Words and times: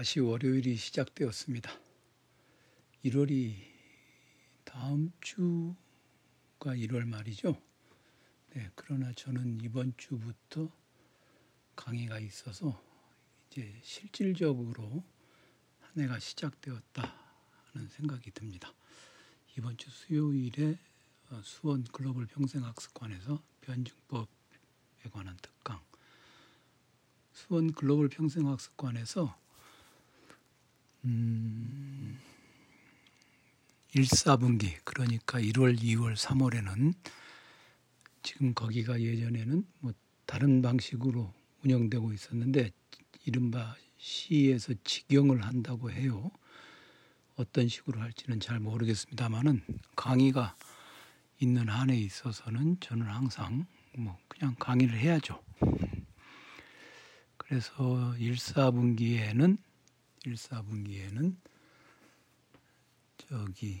다시 0.00 0.18
월요일이 0.18 0.76
시작되었습니다. 0.76 1.70
1월이 3.04 3.54
다음 4.64 5.12
주가 5.20 5.74
1월 6.74 7.04
말이죠. 7.04 7.60
네, 8.54 8.70
그러나 8.76 9.12
저는 9.12 9.60
이번 9.60 9.92
주부터 9.98 10.74
강의가 11.76 12.18
있어서 12.18 12.82
이제 13.50 13.78
실질적으로 13.82 15.04
한 15.80 16.02
해가 16.02 16.18
시작되었다 16.18 17.14
하는 17.72 17.88
생각이 17.90 18.30
듭니다. 18.30 18.72
이번 19.58 19.76
주 19.76 19.90
수요일에 19.90 20.78
어, 21.28 21.42
수원 21.44 21.84
글로벌 21.84 22.24
평생학습관에서 22.24 23.42
변증법에 23.60 24.30
관한 25.12 25.36
특강 25.42 25.78
수원 27.34 27.70
글로벌 27.72 28.08
평생학습관에서 28.08 29.49
음, 31.04 32.18
1, 33.94 34.02
4분기 34.02 34.76
그러니까 34.84 35.40
1월, 35.40 35.78
2월, 35.78 36.14
3월에는 36.14 36.94
지금 38.22 38.54
거기가 38.54 39.00
예전에는 39.00 39.64
뭐 39.80 39.92
다른 40.26 40.62
방식으로 40.62 41.32
운영되고 41.64 42.12
있었는데 42.12 42.70
이른바 43.24 43.74
시에서 43.96 44.74
직영을 44.84 45.44
한다고 45.44 45.90
해요. 45.90 46.30
어떤 47.36 47.68
식으로 47.68 48.00
할지는 48.00 48.38
잘 48.38 48.60
모르겠습니다만은 48.60 49.62
강의가 49.96 50.54
있는 51.38 51.68
한에 51.68 51.96
있어서는 51.96 52.78
저는 52.80 53.06
항상 53.06 53.66
뭐 53.96 54.18
그냥 54.28 54.54
강의를 54.58 54.96
해야죠. 54.98 55.42
그래서 57.38 58.14
1, 58.18 58.34
4분기에는 58.34 59.56
1, 60.26 60.34
4분기에는 60.34 61.34
저기 63.16 63.80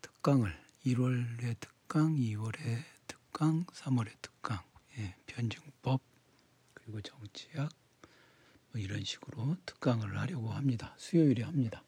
특강을 0.00 0.56
1월에 0.86 1.58
특강, 1.58 2.14
2월에 2.14 2.84
특강, 3.08 3.64
3월에 3.64 4.12
특강, 4.22 4.60
예, 4.98 5.16
변증법 5.26 6.00
그리고 6.74 7.00
정치학 7.00 7.68
뭐 8.70 8.80
이런 8.80 9.02
식으로 9.02 9.56
특강을 9.66 10.16
하려고 10.18 10.50
합니다. 10.50 10.94
수요일에 10.98 11.42
합니다. 11.42 11.82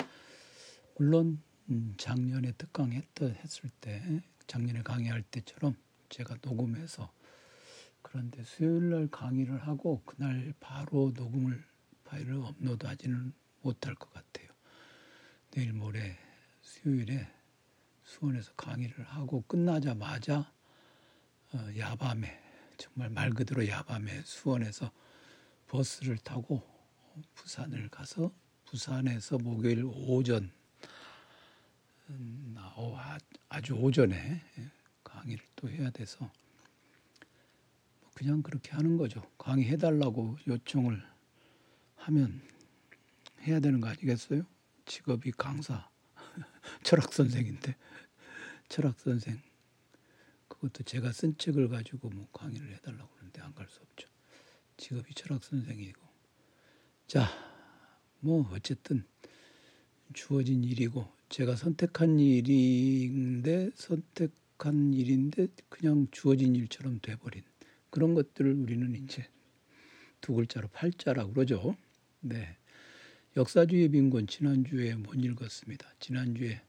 물론 0.99 1.41
음, 1.71 1.95
작년에 1.97 2.53
특강 2.59 2.93
했던 2.93 3.35
했을 3.37 3.71
때 3.81 4.23
작년에 4.49 4.83
강의할 4.83 5.23
때처럼 5.23 5.77
제가 6.09 6.39
녹음해서 6.43 7.13
그런데 8.03 8.43
수요일 8.43 8.91
날 8.91 9.09
강의를 9.09 9.67
하고 9.69 10.03
그날 10.05 10.53
바로 10.59 11.13
녹음을 11.15 11.65
파일을 12.15 12.35
업로드 12.35 12.87
하지는 12.87 13.33
못할 13.63 13.95
것 13.97 14.13
같아요. 14.13 14.49
내일 15.51 15.73
모레 15.73 16.17
수요일에 16.63 17.29
수원에서 18.05 18.53
강의를 18.53 19.05
하고 19.05 19.43
끝나자마자 19.49 20.53
어, 21.53 21.59
야밤에 21.77 22.41
정말 22.77 23.11
말 23.11 23.31
그대로 23.31 23.67
야밤에 23.67 24.23
수원에서 24.23 24.93
버스를 25.67 26.19
타고 26.19 26.63
부산을 27.35 27.89
가서 27.89 28.33
부산에서 28.65 29.39
목요일 29.39 29.85
오전 29.85 30.53
음, 32.11 32.55
아, 32.57 33.19
아주 33.49 33.75
오전에 33.75 34.41
강의를 35.03 35.45
또 35.57 35.69
해야 35.69 35.91
돼서 35.91 36.31
뭐 38.01 38.11
그냥 38.15 38.41
그렇게 38.43 38.71
하는 38.73 38.97
거죠. 38.97 39.21
강의해달라고 39.39 40.39
요청을 40.47 41.14
하면 42.07 42.41
해야 43.43 43.61
되는 43.61 43.81
거 43.81 43.89
아니겠어요? 43.89 44.45
직업이 44.85 45.33
강사, 45.33 45.89
철학 46.83 47.13
선생인데 47.13 47.77
철학 48.69 48.99
선생 49.01 49.41
그것도 50.49 50.85
제가 50.85 51.13
쓴 51.13 51.37
책을 51.39 51.69
가지고 51.69 52.11
뭐 52.11 52.29
강의를 52.33 52.73
해달라고 52.77 53.09
그러는데 53.15 53.41
안 53.43 53.55
갈 53.55 53.69
수 53.69 53.81
없죠. 53.83 54.09
직업이 54.77 55.15
철학 55.15 55.43
선생이고 55.45 56.01
자, 57.07 57.29
뭐 58.21 58.49
어쨌든 58.53 59.05
주어진 60.13 60.65
일이고 60.65 61.07
제가 61.29 61.57
선택한 61.57 62.19
일인데 62.19 63.71
선택한 63.75 64.93
일인데 64.95 65.49
그냥 65.69 66.07
주어진 66.11 66.55
일처럼 66.57 67.01
돼버린 67.01 67.43
그런 67.91 68.15
것들을 68.15 68.53
우리는 68.53 68.95
이제 68.95 69.27
두 70.21 70.35
글자로 70.35 70.69
팔자라고 70.69 71.33
그러죠. 71.33 71.77
네. 72.27 72.57
역사주의 73.37 73.91
빈곤 73.91 74.27
지난주에 74.27 74.95
못 74.95 75.15
읽었습니다. 75.15 75.87
지난주에 76.01 76.63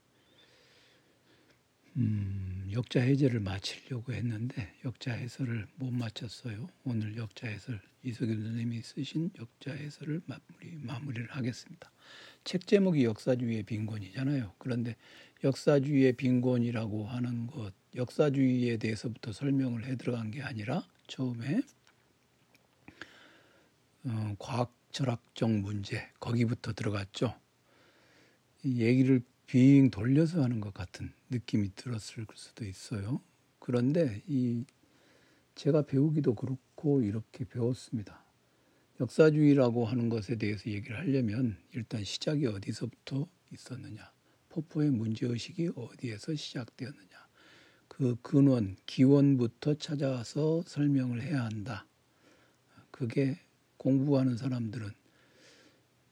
음, 1.96 2.68
역자 2.74 3.00
해제를 3.00 3.40
마치려고 3.40 4.12
했는데 4.12 4.74
역자 4.84 5.14
해설을 5.14 5.66
못 5.76 5.92
마쳤어요. 5.92 6.68
오늘 6.84 7.16
역자 7.16 7.48
해설 7.48 7.80
이석윤 8.04 8.44
선생님이 8.44 8.82
쓰신 8.82 9.32
역자 9.40 9.72
해설을 9.72 10.22
마무리, 10.26 10.76
마무리를 10.82 11.32
하겠습니다. 11.32 11.90
책 12.44 12.68
제목이 12.68 13.06
역사주의의 13.06 13.64
빈곤이잖아요. 13.64 14.56
그런데 14.58 14.98
역사주의의 15.42 16.14
빈곤이라고 16.14 17.06
하는 17.06 17.48
것, 17.48 17.74
역사주의에 17.96 18.76
대해서부터 18.76 19.32
설명을 19.32 19.86
해 19.86 19.96
들어간 19.96 20.32
게 20.32 20.42
아니라 20.42 20.86
처음에 21.08 21.62
어, 24.04 24.36
과학 24.38 24.76
철학적 24.96 25.52
문제 25.52 26.10
거기부터 26.22 26.72
들어갔죠. 26.72 27.38
이 28.64 28.80
얘기를 28.80 29.22
빙 29.46 29.92
돌려서 29.92 30.42
하는 30.42 30.62
것 30.62 30.74
같은 30.74 31.12
느낌이 31.30 31.76
들었을 31.76 32.26
수도 32.34 32.64
있어요. 32.64 33.20
그런데 33.60 34.24
이 34.26 34.64
제가 35.56 35.82
배우기도 35.82 36.34
그렇고 36.36 37.02
이렇게 37.02 37.44
배웠습니다. 37.44 38.24
역사주의라고 39.02 39.84
하는 39.84 40.08
것에 40.08 40.38
대해서 40.38 40.70
얘기를 40.70 40.98
하려면 40.98 41.58
일단 41.74 42.06
시작이 42.06 42.46
어디서부터 42.46 43.28
있었느냐, 43.52 44.14
포포의 44.48 44.92
문제의식이 44.92 45.72
어디에서 45.76 46.36
시작되었느냐, 46.36 47.28
그 47.90 48.16
근원, 48.22 48.78
기원부터 48.86 49.74
찾아서 49.74 50.64
설명을 50.66 51.22
해야 51.22 51.44
한다. 51.44 51.86
그게 52.92 53.38
공부하는 53.86 54.36
사람들은 54.36 54.90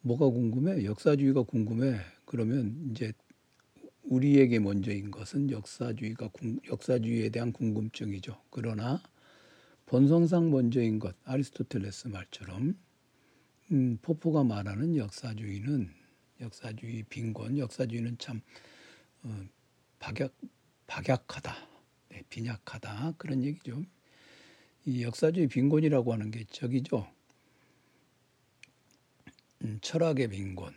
뭐가 0.01 0.29
궁금해? 0.29 0.85
역사주의가 0.85 1.41
궁금해. 1.41 1.97
그러면 2.25 2.91
이제 2.91 3.13
우리에게 4.03 4.59
먼저인 4.59 5.09
것은 5.09 5.49
역사주의가 5.49 6.29
역사주의에 6.69 7.29
대한 7.29 7.51
궁금증이죠. 7.51 8.39
그러나 8.51 9.01
본성상 9.87 10.51
먼저인 10.51 10.99
것 10.99 11.15
아리스토텔레스 11.23 12.09
말처럼 12.09 12.77
음, 13.71 13.97
포포가 14.03 14.43
말하는 14.43 14.95
역사주의는 14.95 15.89
역사주의 16.41 17.03
빈곤 17.09 17.57
역사주의는 17.57 18.19
참 18.19 18.41
어, 19.23 19.43
박약 19.97 20.31
박약하다 20.85 21.55
네, 22.09 22.23
빈약하다 22.29 23.13
그런 23.17 23.43
얘기죠. 23.43 23.83
이 24.85 25.01
역사주의 25.01 25.47
빈곤이라고 25.47 26.13
하는 26.13 26.29
게 26.29 26.43
저기죠. 26.51 27.07
음, 29.63 29.79
철학의 29.81 30.29
빈곤 30.29 30.73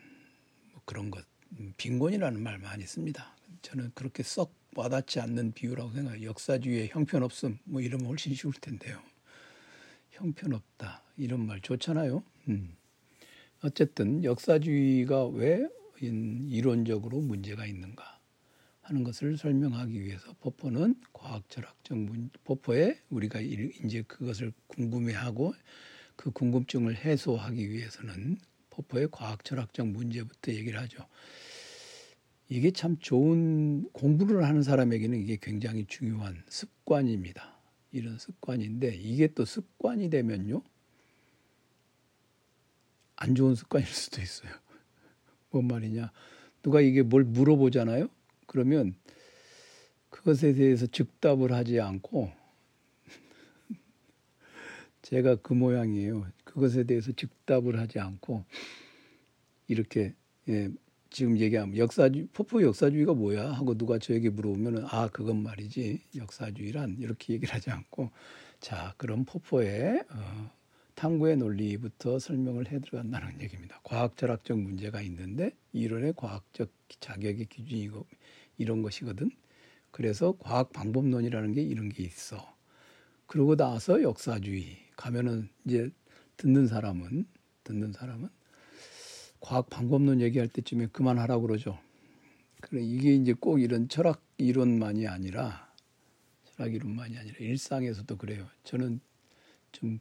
뭐 0.73 0.83
그런 0.85 1.11
것 1.11 1.25
음, 1.59 1.73
빈곤이라는 1.77 2.43
말 2.43 2.59
많이 2.59 2.87
씁니다. 2.87 3.35
저는 3.63 3.93
그렇게 3.95 4.23
썩 4.23 4.55
와닿지 4.75 5.21
않는 5.21 5.53
비유라고 5.53 5.93
생각해요. 5.93 6.29
역사주의의 6.29 6.89
형편없음 6.89 7.59
뭐 7.65 7.81
이러면 7.81 8.07
훨씬 8.07 8.35
쉬울 8.35 8.53
텐데요. 8.55 9.01
형편없다 10.11 11.03
이런 11.17 11.47
말 11.47 11.61
좋잖아요. 11.61 12.23
음. 12.49 12.77
어쨌든 13.63 14.23
역사주의가 14.23 15.27
왜 15.29 15.67
이론적으로 16.01 17.21
문제가 17.21 17.65
있는가 17.67 18.21
하는 18.83 19.03
것을 19.03 19.37
설명하기 19.37 20.01
위해서 20.01 20.33
포포는 20.41 20.95
과학철학적 21.13 21.99
문 21.99 22.31
포포에 22.45 23.01
우리가 23.11 23.41
이제 23.41 24.03
그것을 24.03 24.53
궁금해하고 24.69 25.55
그 26.15 26.31
궁금증을 26.31 26.97
해소하기 26.97 27.71
위해서는 27.71 28.39
포포의 28.77 29.09
과학 29.11 29.43
철학적 29.45 29.89
문제부터 29.89 30.53
얘기를 30.53 30.79
하죠. 30.81 31.07
이게 32.49 32.71
참 32.71 32.97
좋은 32.99 33.89
공부를 33.93 34.45
하는 34.45 34.63
사람에게는 34.63 35.19
이게 35.19 35.39
굉장히 35.41 35.85
중요한 35.87 36.43
습관입니다. 36.49 37.57
이런 37.91 38.19
습관인데 38.19 38.95
이게 38.95 39.29
또 39.29 39.45
습관이 39.45 40.11
되면요. 40.11 40.63
안 43.17 43.35
좋은 43.35 43.55
습관일 43.55 43.89
수도 43.89 44.21
있어요. 44.21 44.53
뭔 45.51 45.67
말이냐. 45.67 46.13
누가 46.63 46.81
이게 46.81 47.03
뭘 47.03 47.25
물어보잖아요. 47.25 48.09
그러면 48.47 48.95
그것에 50.11 50.53
대해서 50.53 50.87
즉답을 50.87 51.53
하지 51.53 51.81
않고 51.81 52.31
제가 55.03 55.37
그 55.37 55.55
모양이에요. 55.55 56.27
그것에 56.57 56.85
대해서 56.85 57.13
즉답을 57.13 57.79
하지 57.79 58.01
않고 58.01 58.47
이렇게 59.69 60.15
예, 60.49 60.71
지금 61.11 61.37
얘기하면 61.39 61.77
역사주 61.77 62.29
포포 62.33 62.63
역사주의가 62.63 63.13
뭐야 63.13 63.53
하고 63.53 63.77
누가 63.77 63.99
저에게 63.99 64.31
물어보면은 64.31 64.87
아 64.87 65.09
그건 65.13 65.43
말이지 65.43 66.01
역사주의란 66.17 66.97
이렇게 66.99 67.35
얘기를 67.35 67.53
하지 67.53 67.71
않고 67.71 68.11
자 68.59 68.95
그럼 68.97 69.27
포포의 69.27 70.03
어, 70.09 70.51
탐구의 70.95 71.37
논리부터 71.37 72.19
설명을 72.19 72.73
해 72.73 72.81
들어간다는 72.81 73.43
얘기입니다. 73.43 73.79
과학 73.83 74.17
철학적 74.17 74.59
문제가 74.59 75.03
있는데 75.03 75.51
이론의 75.75 76.15
과학적 76.17 76.71
자격의 77.01 77.47
기준이 77.47 77.89
고 77.89 78.07
이런 78.57 78.81
것이거든. 78.81 79.31
그래서 79.91 80.35
과학 80.39 80.73
방법론이라는 80.73 81.53
게 81.53 81.61
이런 81.61 81.91
게 81.91 82.03
있어. 82.03 82.57
그러고 83.27 83.57
나서 83.57 84.01
역사주의 84.01 84.79
가면은 84.97 85.51
이제 85.67 85.91
듣는 86.37 86.67
사람은 86.67 87.27
듣는 87.65 87.93
사람은 87.93 88.29
과학 89.41 89.69
방법론 89.71 90.21
얘기할 90.21 90.49
때쯤에 90.49 90.89
그만하라고 90.89 91.47
그러죠. 91.47 91.79
그래 92.61 92.83
이게 92.83 93.15
이제 93.15 93.33
꼭 93.33 93.61
이런 93.61 93.89
철학 93.89 94.23
이론만이 94.39 95.07
아니라 95.07 95.73
철학 96.45 96.75
이론만이 96.75 97.17
아니라 97.17 97.37
일상에서도 97.39 98.17
그래요. 98.17 98.47
저는 98.65 99.01
좀 99.73 100.01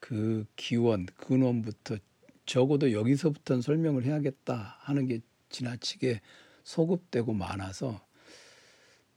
그 0.00 0.44
기원 0.56 1.06
근원부터 1.06 1.98
적어도 2.46 2.90
여기서부터는 2.92 3.62
설명을 3.62 4.04
해야겠다 4.04 4.78
하는 4.80 5.06
게 5.06 5.20
지나치게 5.50 6.20
소급되고 6.64 7.32
많아서 7.32 8.04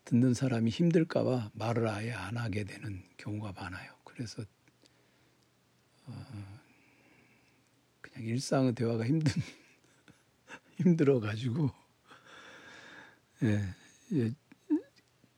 듣는 0.06 0.34
사람이 0.34 0.70
힘들까봐 0.70 1.52
말을 1.54 1.88
아예 1.88 2.12
안 2.12 2.38
하게 2.38 2.66
되는 2.66 3.02
경우가 3.18 3.54
많아요. 3.54 3.92
그래서 4.04 4.44
어, 4.44 4.46
그냥 8.02 8.28
일상의 8.28 8.74
대화가 8.76 9.06
힘든 9.06 9.32
힘들어 10.78 11.20
가지고 11.20 11.72
예, 13.44 13.62
예, 14.14 14.32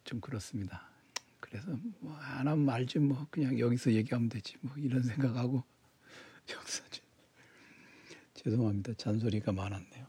좀 0.04 0.20
그렇습니다. 0.22 0.88
그래서 1.40 1.72
뭐 2.00 2.16
안 2.20 2.48
하면 2.48 2.66
말지 2.66 3.00
뭐 3.00 3.28
그냥 3.30 3.58
여기서 3.60 3.92
얘기하면 3.94 4.30
되지 4.30 4.56
뭐 4.62 4.76
이런 4.78 5.02
생각하고 5.04 5.64
역사지 6.52 7.02
죄송합니다 8.34 8.94
잔소리가 8.96 9.52
많았네요. 9.52 10.06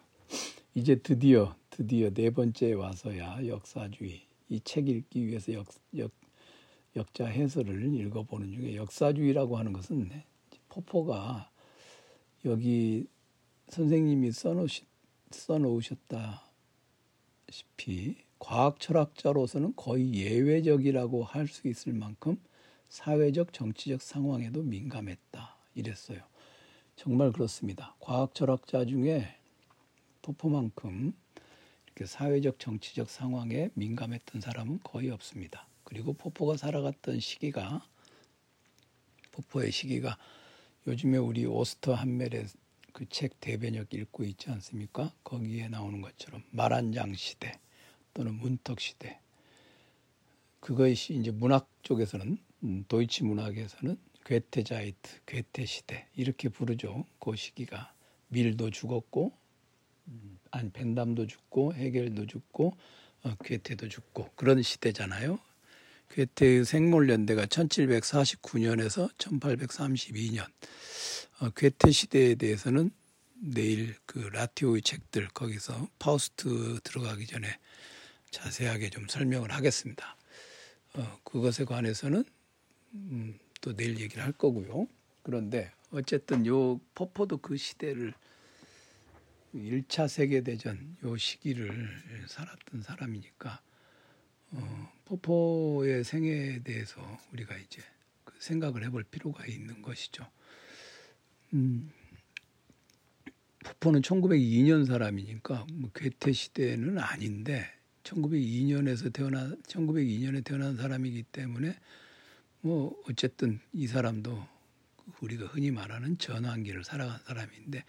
이제 0.75 0.97
드디어 0.97 1.57
드디어 1.71 2.11
네 2.11 2.31
번째 2.31 2.73
와서야 2.73 3.47
역사주의 3.47 4.27
이 4.49 4.61
책 4.61 4.89
읽기 4.89 5.27
위해서 5.27 5.53
역, 5.53 5.67
역 5.97 6.13
역자 6.97 7.27
해설을 7.27 7.95
읽어보는 7.95 8.53
중에 8.53 8.77
역사주의라고 8.77 9.59
하는 9.59 9.73
것은 9.73 10.11
포포가 10.77 11.51
여기 12.45 13.07
선생님이 13.71 14.31
써놓으시, 14.33 14.85
써놓으셨다 15.31 16.43
시피 17.49 18.17
과학 18.39 18.79
철학자로서는 18.79 19.73
거의 19.75 20.13
예외적이라고 20.13 21.25
할 21.25 21.49
수 21.49 21.69
있을 21.69 21.95
만큼 21.95 22.39
사회적 22.91 23.55
정치적 23.55 24.03
상황에도 24.03 24.63
민감했다 24.63 25.57
이랬어요. 25.75 26.21
정말 26.95 27.33
그렇습니다. 27.33 27.95
과학 27.99 28.35
철학자 28.35 28.85
중에 28.85 29.35
포포만큼 30.21 31.15
이렇게 31.87 32.05
사회적 32.05 32.59
정치적 32.59 33.09
상황에 33.09 33.71
민감했던 33.75 34.43
사람은 34.43 34.81
거의 34.83 35.11
없습니다. 35.11 35.67
그리고 35.85 36.13
포포가 36.13 36.59
살아갔던 36.59 37.21
시기가 37.21 37.83
포포의 39.33 39.73
시기가 39.73 40.19
요즘에 40.87 41.19
우리 41.19 41.47
오스터 41.47 41.95
한멜의 41.95 42.47
그 42.93 43.05
책 43.11 43.41
대변역 43.41 43.93
읽고 43.93 44.25
있지 44.25 44.51
않습니까? 44.51 45.13
거기에 45.23 45.69
나오는 45.69 46.01
것처럼 46.01 46.43
말한장 46.51 47.15
시대 47.15 47.61
또는 48.15 48.35
문턱 48.37 48.81
시대 48.81 49.21
그것이 50.61 51.15
이제 51.15 51.31
문학 51.31 51.69
쪽에서는 51.83 52.39
음, 52.65 52.85
도이치 52.89 53.25
문학에서는 53.25 53.99
괴테자이트, 54.25 55.21
괴테 55.27 55.67
시대 55.67 56.07
이렇게 56.17 56.49
부르죠. 56.49 57.05
그 57.21 57.37
시기가 57.37 57.93
밀도 58.29 58.71
죽었고 58.71 59.33
음, 60.09 60.39
아니 60.51 60.71
벤담도 60.71 61.27
죽고 61.27 61.75
해겔도 61.75 62.27
죽고 62.27 62.77
어, 63.25 63.35
괴테도 63.45 63.89
죽고 63.91 64.31
그런 64.37 64.63
시대잖아요. 64.63 65.39
괴테의 66.11 66.65
생몰연대가 66.65 67.47
1749년에서 67.47 69.13
1832년. 69.19 70.47
어, 71.41 71.51
괴테 71.51 71.91
시대에 71.91 72.35
대해서는 72.35 72.91
내일 73.35 73.95
그 74.07 74.19
라티오의 74.19 74.83
책들 74.83 75.29
거기서 75.29 75.89
파우스트 75.99 76.81
들어가기 76.83 77.27
전에 77.27 77.59
자세하게 78.31 78.91
좀 78.91 79.07
설명을 79.09 79.53
하겠습니다. 79.53 80.17
어, 80.95 81.21
그것에 81.25 81.65
관해서는 81.65 82.25
음, 82.95 83.39
또 83.61 83.75
내일 83.75 84.01
얘기를 84.01 84.25
할 84.25 84.33
거고요. 84.33 84.87
그런데 85.23 85.71
어쨌든 85.91 86.47
요 86.47 86.81
포포도 86.95 87.39
그 87.39 87.57
시대를 87.57 88.15
1차 89.55 90.09
세계대전 90.09 90.97
요 91.05 91.17
시기를 91.17 91.89
살았던 92.29 92.83
사람이니까 92.83 93.61
어, 94.53 94.93
포포의 95.05 96.05
생애에 96.05 96.63
대해서 96.63 97.01
우리가 97.33 97.57
이제 97.57 97.83
그 98.25 98.35
생각을 98.39 98.85
해볼 98.85 99.05
필요가 99.05 99.47
있는 99.47 99.83
것이죠. 99.83 100.27
음, 101.55 101.91
포포는 103.61 104.03
1902년 104.03 104.87
사람이니까 104.87 105.67
뭐 105.73 105.91
괴테 105.95 106.33
시대는 106.33 106.99
아닌데 106.99 107.67
1902년에서 108.05 109.13
태어나 109.13 109.55
1902년에 109.67 110.45
태어난 110.45 110.77
사람이기 110.77 111.25
때문에 111.25 111.77
뭐 112.61 113.01
어쨌든 113.09 113.61
이 113.73 113.87
사람도 113.87 114.47
우리가 115.21 115.47
흔히 115.47 115.71
말하는 115.71 116.19
전환기를 116.19 116.85
살아간 116.85 117.19
사람인데 117.27 117.85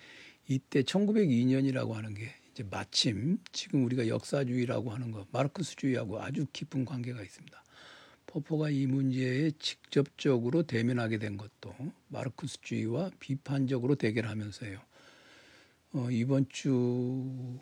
이때 0.47 0.81
1902년이라고 0.81 1.93
하는 1.93 2.13
게 2.13 2.33
이제 2.57 2.63
마침 2.71 3.37
지금 3.51 3.85
우리가 3.85 4.07
역사주의라고 4.07 4.89
하는 4.89 5.11
거 5.11 5.27
마르크스주의하고 5.31 6.19
아주 6.19 6.47
깊은 6.51 6.85
관계가 6.85 7.21
있습니다. 7.21 7.63
포포가 8.25 8.71
이 8.71 8.87
문제에 8.87 9.51
직접적으로 9.59 10.63
대면하게 10.63 11.19
된 11.19 11.37
것도 11.37 11.75
마르크스주의와 12.07 13.11
비판적으로 13.19 13.93
대결하면서요. 13.93 14.81
어, 15.93 16.09
이번 16.09 16.49
주 16.49 17.59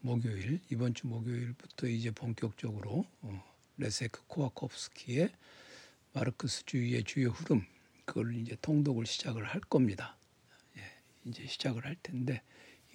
목요일, 0.00 0.60
이번 0.70 0.94
주 0.94 1.08
목요일부터 1.08 1.86
이제 1.86 2.10
본격적으로 2.10 3.04
어, 3.20 3.44
레세크 3.76 4.22
코아코프스키의 4.28 5.28
마르크스주의의 6.14 7.04
주요 7.04 7.28
흐름 7.28 7.66
그걸 8.06 8.34
이제 8.34 8.56
통독을 8.62 9.04
시작을 9.04 9.44
할 9.44 9.60
겁니다. 9.60 10.16
예, 10.78 10.82
이제 11.26 11.46
시작을 11.46 11.84
할 11.84 11.96
텐데 12.02 12.40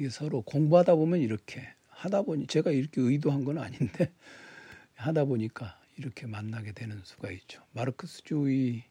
이게 0.04 0.10
서로 0.10 0.42
공부하다 0.42 0.96
보면 0.96 1.22
이렇게 1.22 1.66
하다 1.88 2.24
보니 2.24 2.48
제가 2.48 2.72
이렇게 2.72 3.00
의도한 3.00 3.46
건 3.46 3.58
아닌데 3.58 4.12
하다 4.96 5.24
보니까 5.24 5.80
이렇게 5.98 6.28
만나게 6.28 6.74
되는 6.74 7.00
수가 7.06 7.32
있죠. 7.32 7.64
마르크스주의하고 7.72 8.84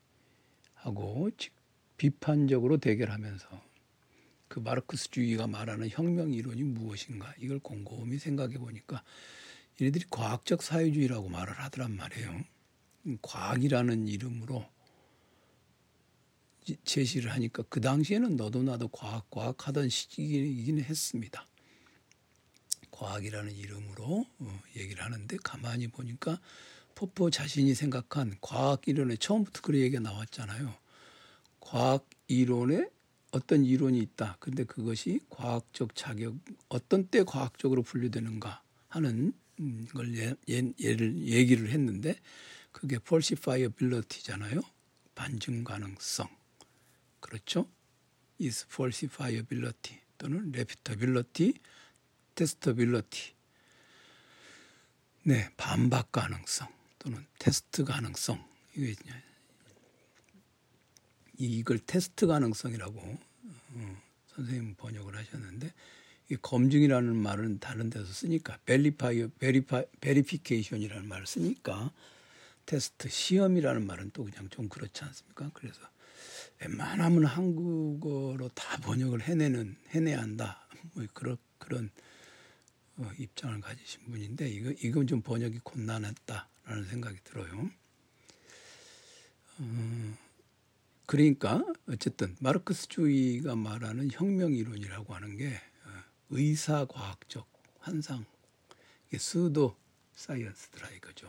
비판적으로 1.99 2.78
대결하면서 2.78 3.47
그 4.49 4.61
마르크스주의가 4.61 5.49
말하는 5.49 5.90
혁명 5.90 6.33
이론이 6.33 6.62
무엇인가 6.62 7.35
이걸 7.38 7.59
곰곰이 7.59 8.16
생각해 8.16 8.57
보니까 8.57 9.02
얘네들이 9.83 10.07
과학적 10.09 10.62
사회주의라고 10.62 11.28
말을 11.28 11.52
하더란 11.59 11.95
말이에요. 11.95 12.40
과학이라는 13.21 14.09
이름으로 14.09 14.64
제시를 16.85 17.31
하니까 17.33 17.64
그 17.69 17.81
당시에는 17.81 18.37
너도 18.37 18.62
나도 18.62 18.88
과학 18.88 19.28
과학 19.31 19.66
하던 19.69 19.88
시기이긴 19.88 20.81
했습니다. 20.81 21.47
과학이라는 22.90 23.54
이름으로 23.57 24.26
어, 24.38 24.61
얘기를 24.76 25.02
하는데 25.02 25.37
가만히 25.42 25.88
보니까 25.88 26.38
포포 26.95 27.31
자신이 27.31 27.75
생각한 27.75 28.37
과학 28.40 28.87
이론에 28.87 29.16
처음부터 29.16 29.62
그런 29.62 29.81
얘기가 29.81 30.00
나왔잖아요. 30.00 30.75
과학 31.61 32.09
이론에 32.28 32.88
어떤 33.33 33.64
이론이 33.64 33.99
있다. 33.99 34.37
근데 34.40 34.64
그것이 34.64 35.21
과학적 35.31 35.97
자격 35.97 36.37
어떤 36.69 37.09
때 37.09 37.25
과학적으로 37.25 37.83
분류되는가 37.83 38.62
하는 38.88 39.33
걸 39.95 40.16
예, 40.19 40.35
예, 40.50 40.73
예를 40.78 41.16
얘기를 41.26 41.71
했는데 41.71 42.16
그게 42.73 42.97
falsifiability잖아요. 42.97 44.61
반증 45.14 45.64
가능성. 45.64 46.42
그렇죠? 47.33 47.67
is 48.39 48.67
falsifiability 48.71 50.01
또는 50.19 50.53
reputability, 50.53 51.55
testability. 52.35 53.33
네, 55.23 55.49
반박 55.57 56.12
가능성 56.12 56.69
또는 56.99 57.27
테스트 57.39 57.85
가능성. 57.85 58.47
이게 58.75 58.95
이걸 61.39 61.79
테스트 61.79 62.27
가능성이라고 62.27 63.01
어, 63.01 64.03
선생님 64.27 64.75
번역을 64.75 65.17
하셨는데 65.17 65.73
이 66.29 66.37
검증이라는 66.37 67.17
말은 67.17 67.61
다른 67.61 67.89
데서 67.89 68.05
쓰니까 68.12 68.59
벨리파이 68.67 69.29
베리파 69.39 69.85
베리피케이션이라는 70.01 71.09
말을 71.09 71.27
쓰니까 71.27 71.93
테스트 72.67 73.09
시험이라는 73.09 73.87
말은 73.87 74.11
또 74.12 74.25
그냥 74.25 74.51
좀 74.51 74.69
그렇지 74.69 75.03
않습니까? 75.05 75.51
그래서 75.55 75.92
웬만하면 76.62 77.25
한국어로 77.25 78.49
다 78.50 78.76
번역을 78.78 79.23
해내는 79.23 79.76
해내야 79.90 80.21
한다. 80.21 80.69
뭐 80.95 81.04
그런 81.12 81.37
그런 81.59 81.90
어, 82.97 83.11
입장을 83.19 83.61
가지신 83.61 84.04
분인데 84.11 84.49
이거 84.49 84.71
이건 84.83 85.07
좀 85.07 85.23
번역이 85.23 85.61
곤란했다라는 85.64 86.85
생각이 86.88 87.19
들어요. 87.25 87.71
어, 89.59 90.19
그러니까 91.07 91.64
어쨌든 91.88 92.37
마르크스주의가 92.40 93.57
말하는 93.57 94.11
혁명 94.12 94.52
이론이라고 94.52 95.14
하는 95.14 95.37
게 95.37 95.54
어, 95.85 95.90
의사 96.31 96.85
과학적 96.85 97.50
환상, 97.81 98.25
이게 99.09 99.19
스도 99.19 99.76
사이언스더라 100.14 100.90
이거죠. 100.90 101.28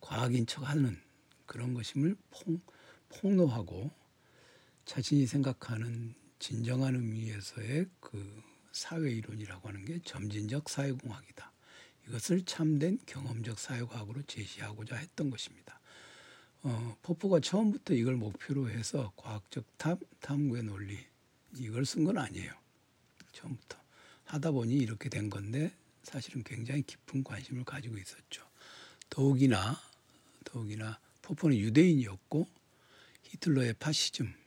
과학인 0.00 0.46
척하는 0.46 0.98
그런 1.44 1.74
것임을 1.74 2.16
폭, 2.30 2.64
폭로하고 3.10 3.99
자신이 4.90 5.24
생각하는 5.28 6.16
진정한 6.40 6.96
의미에서의 6.96 7.86
그 8.00 8.42
사회 8.72 9.08
이론이라고 9.12 9.68
하는 9.68 9.84
게 9.84 10.00
점진적 10.02 10.68
사회공학이다. 10.68 11.52
이것을 12.08 12.44
참된 12.44 12.98
경험적 13.06 13.56
사회과학으로 13.56 14.22
제시하고자 14.22 14.96
했던 14.96 15.30
것입니다. 15.30 15.78
어, 16.64 16.96
포포가 17.02 17.38
처음부터 17.38 17.94
이걸 17.94 18.16
목표로 18.16 18.68
해서 18.68 19.12
과학적 19.14 19.64
탐, 19.78 19.96
탐구의 20.18 20.64
논리 20.64 20.98
이걸 21.54 21.86
쓴 21.86 22.02
건 22.02 22.18
아니에요. 22.18 22.52
처음부터 23.30 23.78
하다 24.24 24.50
보니 24.50 24.74
이렇게 24.74 25.08
된 25.08 25.30
건데 25.30 25.72
사실은 26.02 26.42
굉장히 26.42 26.82
깊은 26.82 27.22
관심을 27.22 27.62
가지고 27.62 27.96
있었죠. 27.96 28.44
더욱이나 29.08 29.80
더욱이나 30.42 30.98
포퍼는 31.22 31.56
유대인이었고 31.58 32.48
히틀러의 33.22 33.74
파시즘, 33.74 34.26
음, 34.26 34.39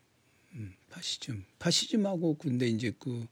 파시즘, 0.94 1.44
파시즘하고 1.58 2.38
근데 2.38 2.68
이제 2.68 2.94
그 3.00 3.26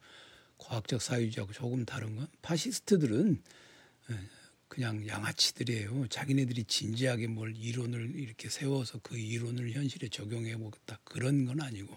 과학적 0.58 1.02
사회주의하고 1.02 1.54
조금 1.54 1.86
다른 1.86 2.16
건 2.16 2.28
파시스트들은 2.42 3.42
예, 4.10 4.16
그냥 4.68 5.08
양아치들이에요. 5.08 6.08
자기네들이 6.08 6.64
진지하게 6.64 7.28
뭘 7.28 7.56
이론을 7.56 8.16
이렇게 8.16 8.50
세워서 8.50 9.00
그 9.04 9.18
이론을 9.18 9.72
현실에 9.72 10.08
적용해 10.08 10.58
보겠다 10.58 11.00
그런 11.04 11.46
건 11.46 11.62
아니고 11.62 11.96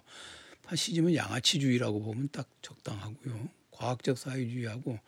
파시즘은 0.65 1.15
양아치주의라고 1.15 2.03
보면 2.03 2.29
딱 2.31 2.49
적당하고요. 2.61 3.49
과학적 3.71 4.19
사회주의하고 4.19 4.99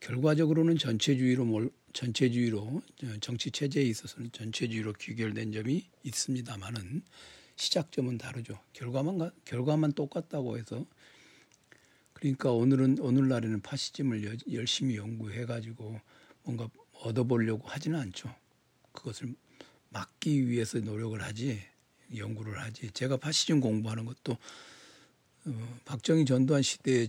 결과적으로는 0.00 0.76
전체주의로 0.76 1.46
몰, 1.46 1.70
전체주의로 1.94 2.82
정치 3.20 3.50
체제에 3.50 3.84
있어서는 3.84 4.32
전체주의로 4.32 4.92
귀결된 4.94 5.52
점이 5.52 5.88
있습니다만은 6.02 7.02
시작점은 7.56 8.18
다르죠. 8.18 8.58
결과만 8.72 9.30
결과만 9.44 9.92
똑같다고 9.92 10.58
해서 10.58 10.84
그러니까 12.12 12.52
오늘은 12.52 12.98
오늘날에는 13.00 13.60
파시즘을 13.60 14.38
열심히 14.52 14.96
연구해 14.96 15.44
가지고 15.44 16.00
뭔가 16.42 16.68
얻어보려고 17.02 17.68
하지는 17.68 17.98
않죠. 18.00 18.34
그것을 18.92 19.34
막기 19.90 20.48
위해서 20.48 20.78
노력을 20.78 21.20
하지 21.22 21.60
연구를 22.14 22.60
하지. 22.60 22.90
제가 22.92 23.16
파시즘 23.16 23.60
공부하는 23.60 24.04
것도 24.04 24.36
어, 25.46 25.78
박정희 25.84 26.24
전두환 26.24 26.62
시대의 26.62 27.08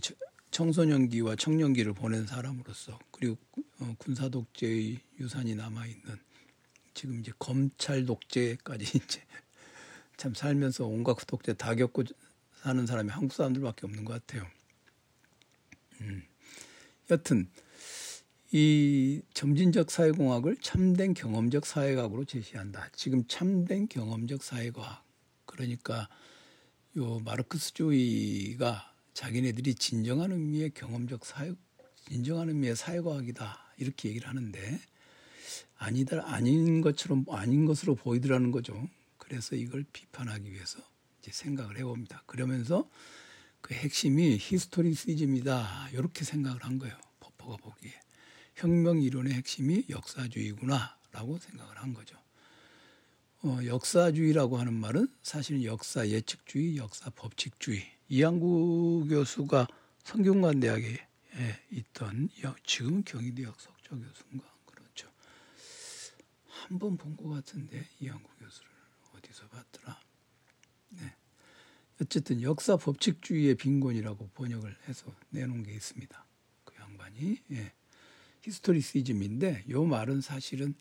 청소년기와 0.50 1.36
청년기를 1.36 1.94
보낸 1.94 2.26
사람으로서 2.26 2.98
그리고 3.10 3.36
어, 3.78 3.94
군사 3.98 4.28
독재의 4.28 5.00
유산이 5.18 5.54
남아 5.54 5.86
있는 5.86 6.18
지금 6.92 7.20
이제 7.20 7.32
검찰 7.38 8.04
독재까지 8.04 8.84
이제 8.98 9.22
참 10.16 10.34
살면서 10.34 10.86
온갖 10.86 11.16
독재 11.26 11.54
다 11.54 11.74
겪고 11.74 12.04
사는 12.62 12.86
사람이 12.86 13.10
한국 13.10 13.34
사람들밖에 13.34 13.86
없는 13.86 14.04
것 14.04 14.14
같아요. 14.14 14.48
음. 16.00 16.22
여튼 17.10 17.48
이 18.52 19.22
점진적 19.34 19.90
사회공학을 19.90 20.56
참된 20.60 21.14
경험적 21.14 21.66
사회과학으로 21.66 22.24
제시한다. 22.24 22.88
지금 22.94 23.26
참된 23.28 23.88
경험적 23.88 24.42
사회과학. 24.42 25.04
그러니까 25.44 26.08
요 26.96 27.20
마르크스주의가 27.20 28.92
자기네들이 29.14 29.74
진정한 29.74 30.32
의미의 30.32 30.70
경험적 30.70 31.24
사회, 31.24 31.52
진정한 32.08 32.48
의미의 32.48 32.76
사회과학이다. 32.76 33.58
이렇게 33.78 34.08
얘기를 34.08 34.28
하는데 34.28 34.80
아니다 35.78 36.22
아닌 36.26 36.80
것처럼 36.80 37.24
아닌 37.30 37.66
것으로 37.66 37.94
보이더라는 37.94 38.50
거죠. 38.50 38.88
그래서 39.26 39.56
이걸 39.56 39.84
비판하기 39.92 40.52
위해서 40.52 40.78
이제 41.18 41.32
생각을 41.32 41.78
해봅니다. 41.78 42.22
그러면서 42.26 42.88
그 43.60 43.74
핵심이 43.74 44.38
히스토리시즘이다. 44.40 45.90
이렇게 45.90 46.24
생각을 46.24 46.64
한 46.64 46.78
거예요. 46.78 46.96
포퍼가 47.18 47.56
보기에. 47.56 47.92
혁명 48.54 49.02
이론의 49.02 49.32
핵심이 49.34 49.84
역사주의구나라고 49.90 51.38
생각을 51.38 51.76
한 51.76 51.92
거죠. 51.92 52.16
어, 53.42 53.58
역사주의라고 53.64 54.58
하는 54.58 54.74
말은 54.74 55.08
사실은 55.22 55.64
역사 55.64 56.06
예측주의, 56.08 56.76
역사 56.76 57.10
법칙주의. 57.10 57.84
이양구 58.08 59.06
교수가 59.10 59.66
성균관 60.04 60.60
대학에 60.60 61.04
있던 61.72 62.28
지금은 62.64 63.02
경희대 63.04 63.42
역석조 63.42 63.90
교수인가 63.98 64.54
그렇죠. 64.66 65.10
한 66.46 66.78
번 66.78 66.96
본 66.96 67.16
것 67.16 67.28
같은데 67.28 67.84
이양구 68.00 68.28
교수를 68.38 68.75
어디서 69.16 69.48
봤더라. 69.48 70.00
네. 70.90 71.14
어쨌든 72.00 72.42
역사 72.42 72.76
법칙주의의 72.76 73.54
빈곤이라고 73.56 74.28
번역을 74.34 74.76
해서 74.88 75.14
내놓은 75.30 75.62
게 75.62 75.72
있습니다. 75.72 76.26
그 76.64 76.74
양반이 76.80 77.38
예. 77.52 77.72
historicism인데 78.42 79.64
요 79.70 79.84
말은 79.84 80.20
사실은 80.20 80.74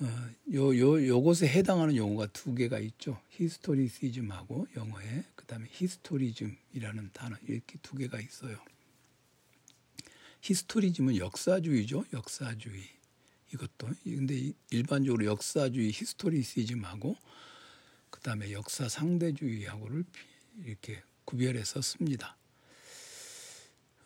어, 0.00 0.06
요, 0.52 0.78
요, 0.78 1.06
요것에 1.06 1.48
해당하는 1.48 1.96
용어가 1.96 2.28
두 2.28 2.54
개가 2.54 2.78
있죠. 2.78 3.20
historicism하고 3.30 4.68
영어에 4.76 5.24
그 5.34 5.44
다음에 5.46 5.66
historism이라는 5.70 7.10
단어 7.12 7.36
이렇게 7.48 7.78
두 7.82 7.96
개가 7.96 8.20
있어요. 8.20 8.58
historism은 10.42 11.16
역사주의죠. 11.16 12.04
역사주의. 12.12 12.97
이것도 13.52 13.88
근데 14.04 14.52
일반적으로 14.70 15.24
역사주의 15.24 15.90
historicism하고 15.90 17.16
그 18.10 18.20
다음에 18.20 18.52
역사 18.52 18.88
상대주의하고를 18.88 20.04
이렇게 20.64 21.02
구별해서 21.24 21.80
씁니다. 21.82 22.36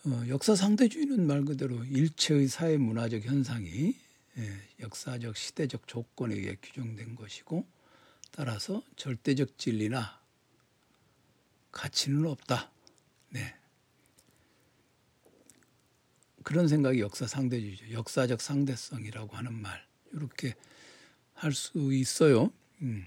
어, 0.05 0.25
역사 0.29 0.57
상대주의는 0.57 1.27
말 1.27 1.45
그대로 1.45 1.85
일체의 1.85 2.49
사회 2.49 2.77
문화적 2.77 3.25
현상이 3.25 3.95
예, 4.39 4.69
역사적 4.81 5.37
시대적 5.37 5.87
조건에 5.87 6.35
의해 6.35 6.57
규정된 6.61 7.15
것이고 7.15 7.67
따라서 8.33 8.83
절대적 8.97 9.59
진리나 9.59 10.21
가치는 11.71 12.27
없다. 12.27 12.71
네. 13.29 13.55
그런 16.43 16.69
생각이 16.69 17.01
역사 17.01 17.27
상대주의죠. 17.27 17.93
역사적 17.93 18.41
상대성이라고 18.41 19.37
하는 19.37 19.55
말 19.55 19.85
이렇게 20.13 20.55
할 21.35 21.53
수 21.53 21.93
있어요. 21.93 22.53
음. 22.83 23.05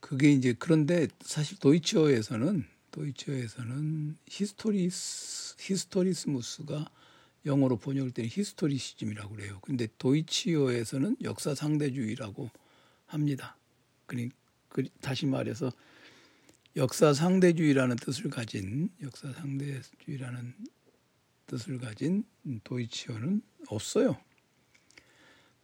그게 0.00 0.32
이제 0.32 0.54
그런데 0.58 1.06
사실 1.20 1.58
도이치어에서는 1.58 2.66
도이치어에서는 2.90 4.16
Historis 4.26 5.56
Historismus가 5.60 6.90
영어로 7.46 7.78
번역할 7.78 8.10
때는 8.10 8.28
historicism이라고 8.32 9.36
그래요. 9.36 9.60
근데 9.62 9.86
도이치어에서는 9.98 11.16
역사 11.22 11.54
상대주의라고 11.54 12.50
합니다. 13.06 13.56
그러니 14.06 14.30
다시 15.00 15.26
말해서 15.26 15.72
역사 16.76 17.12
상대주의라는 17.12 17.96
뜻을 17.96 18.30
가진 18.30 18.90
역사 19.02 19.32
상대주의라는 19.32 20.54
뜻을 21.46 21.78
가진 21.78 22.24
도이치어는 22.62 23.42
없어요. 23.68 24.16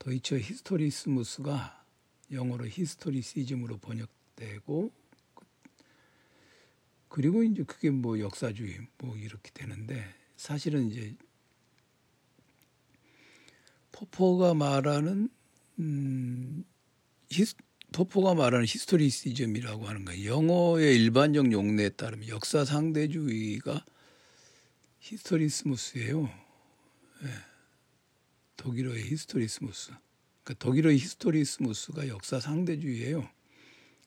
도이치어 0.01 0.39
Historismus가 0.39 1.85
영어로 2.33 2.67
historicism으로 2.67 3.79
번역되고 3.79 4.93
그리고 7.09 7.43
이제 7.45 7.63
그게 7.63 7.91
뭐 7.91 8.19
역사주의 8.19 8.81
뭐 8.99 9.17
이렇게 9.17 9.51
되는데 9.55 10.05
사실은 10.37 10.91
이제 10.91 11.15
포퍼가 13.93 14.55
말하는 14.55 15.31
음, 15.79 16.65
his, 17.31 17.55
포퍼가 17.93 18.35
말하는 18.35 18.67
historicism이라고 18.67 19.87
하는 19.87 20.05
거 20.05 20.25
영어의 20.25 20.97
일반적 20.97 21.53
용례에 21.53 21.91
따르면 21.91 22.29
역사 22.29 22.65
상대주의가 22.65 23.85
Historismus예요. 25.01 26.23
네. 27.23 27.31
독일어의 28.57 29.05
Historismus. 29.05 29.93
그러니까 30.43 30.65
독일어의 30.65 30.99
Historismus가 30.99 32.09
역사 32.09 32.41
상대주의예요. 32.41 33.29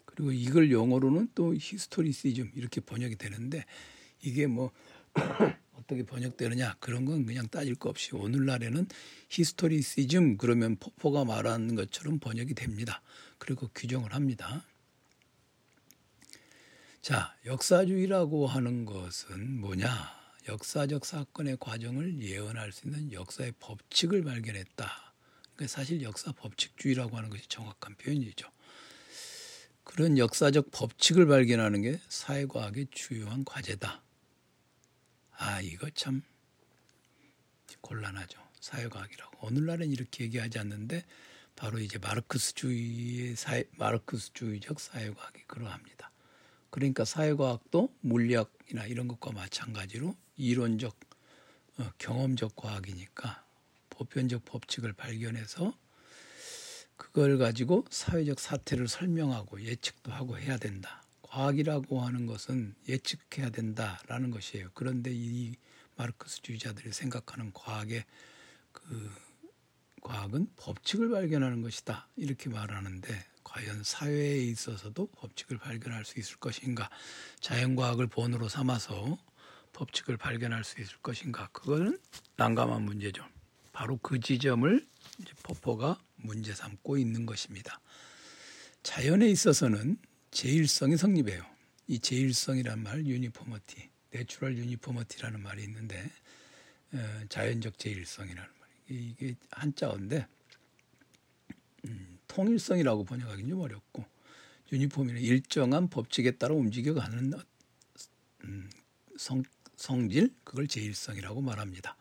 그리고 0.06 0.32
이걸 0.32 0.72
영어로는 0.72 1.30
또 1.34 1.54
historicism 1.56 2.52
이렇게 2.56 2.82
번역이 2.82 3.16
되는데 3.16 3.64
이게 4.22 4.48
뭐 4.48 4.72
어떻게 5.74 6.04
번역되느냐 6.04 6.76
그런 6.80 7.06
건 7.06 7.26
그냥 7.26 7.48
따질 7.48 7.76
거 7.76 7.90
없이 7.90 8.14
오늘날에는 8.16 8.88
historicism 9.30 10.38
그러면 10.38 10.76
포퍼가 10.76 11.24
말하는 11.24 11.76
것처럼 11.76 12.20
번역이 12.20 12.54
됩니다. 12.54 13.02
그리고 13.40 13.68
규정을 13.74 14.14
합니다. 14.14 14.64
자, 17.02 17.36
역사주의라고 17.46 18.46
하는 18.46 18.86
것은 18.86 19.60
뭐냐? 19.60 20.20
역사적 20.48 21.06
사건의 21.06 21.58
과정을 21.60 22.22
예언할 22.22 22.72
수 22.72 22.88
있는 22.88 23.12
역사의 23.12 23.54
법칙을 23.60 24.24
발견했다. 24.24 25.14
그러니까 25.56 25.68
사실 25.68 26.02
역사 26.02 26.32
법칙주의라고 26.32 27.18
하는 27.18 27.30
것이 27.30 27.48
정확한 27.48 27.96
표현이죠. 27.96 28.50
그런 29.84 30.18
역사적 30.18 30.72
법칙을 30.72 31.26
발견하는 31.26 31.82
게 31.82 32.00
사회과학의 32.10 32.88
주요한 32.92 33.44
과제다. 33.44 34.02
아, 35.32 35.62
이거 35.62 35.90
참 35.92 36.22
곤란하죠. 37.82 38.40
사회과학이라고. 38.60 39.48
오늘날은 39.48 39.92
이렇게 39.92 40.26
얘기하지 40.26 40.60
않는데 40.60 41.06
바로 41.60 41.78
이제 41.78 42.00
마르크스주의의 42.00 43.36
사회, 43.36 43.66
마르크스주의적 43.78 44.80
사회과학이 44.80 45.44
그러합니다. 45.46 46.10
그러니까 46.70 47.04
사회과학도 47.04 47.94
물리학이나 48.00 48.86
이런 48.86 49.10
것과 49.10 49.34
마찬가지로 49.34 50.16
이론적, 50.38 50.98
어, 51.80 51.92
경험적 51.98 52.56
과학이니까 52.56 53.44
보편적 53.90 54.46
법칙을 54.46 54.94
발견해서 54.94 55.78
그걸 56.96 57.38
가지고 57.38 57.84
사회적 57.90 58.40
사태를 58.40 58.88
설명하고 58.88 59.62
예측도 59.62 60.14
하고 60.14 60.40
해야 60.40 60.56
된다. 60.58 61.04
과학이라고 61.24 62.00
하는 62.00 62.26
것은 62.26 62.74
예측해야 62.88 63.50
된다라는 63.50 64.32
것이에요. 64.32 64.70
그런데 64.74 65.12
이 65.14 65.56
마르크스주의자들이 65.98 66.94
생각하는 66.94 67.52
과학의 67.52 68.06
그 68.72 69.12
과학은 70.02 70.48
법칙을 70.58 71.10
발견하는 71.10 71.62
것이다. 71.62 72.08
이렇게 72.16 72.50
말하는데 72.50 73.26
과연 73.44 73.84
사회에 73.84 74.44
있어서도 74.44 75.08
법칙을 75.08 75.58
발견할 75.58 76.06
수 76.06 76.20
있을 76.20 76.38
것인가? 76.38 76.90
자연과학을 77.42 78.08
본으로 78.08 78.48
삼아서 78.48 79.18
법칙을 79.74 80.18
발견할 80.18 80.64
수 80.64 80.80
있을 80.82 80.98
것인가? 80.98 81.50
그거는 81.52 82.00
난감한 82.36 82.84
문제죠. 82.84 83.26
바로 83.72 83.98
그 83.98 84.20
지점을 84.20 84.88
포퍼가 85.44 86.00
문제 86.18 86.54
삼고 86.54 86.98
있는 86.98 87.26
것입니다. 87.26 87.80
자연에 88.84 89.28
있어서는 89.28 89.98
제일성이 90.32 90.98
성립해요. 90.98 91.44
이 91.88 92.00
제일성이란 92.00 92.84
말, 92.84 93.06
uniformity, 93.06 93.90
natural 94.12 94.58
uniformity라는 94.58 95.42
말이 95.42 95.64
있는데 95.64 96.12
어, 96.94 97.22
자연적 97.30 97.80
제일성이라는 97.80 98.50
말. 98.59 98.59
이게 98.90 99.36
한자어인데 99.52 100.28
음, 101.86 102.20
통일성이라고 102.28 103.04
번역하기 103.06 103.48
좀 103.48 103.60
어렵고 103.60 104.06
유니폼이는 104.72 105.22
일정한 105.22 105.90
법칙에 105.90 106.32
따라 106.32 106.56
움직여가는 106.56 107.34
음, 108.44 108.70
성, 109.18 109.44
성질 109.76 110.34
그걸 110.44 110.68
제일성이라고 110.68 111.42
말합니다. 111.42 111.96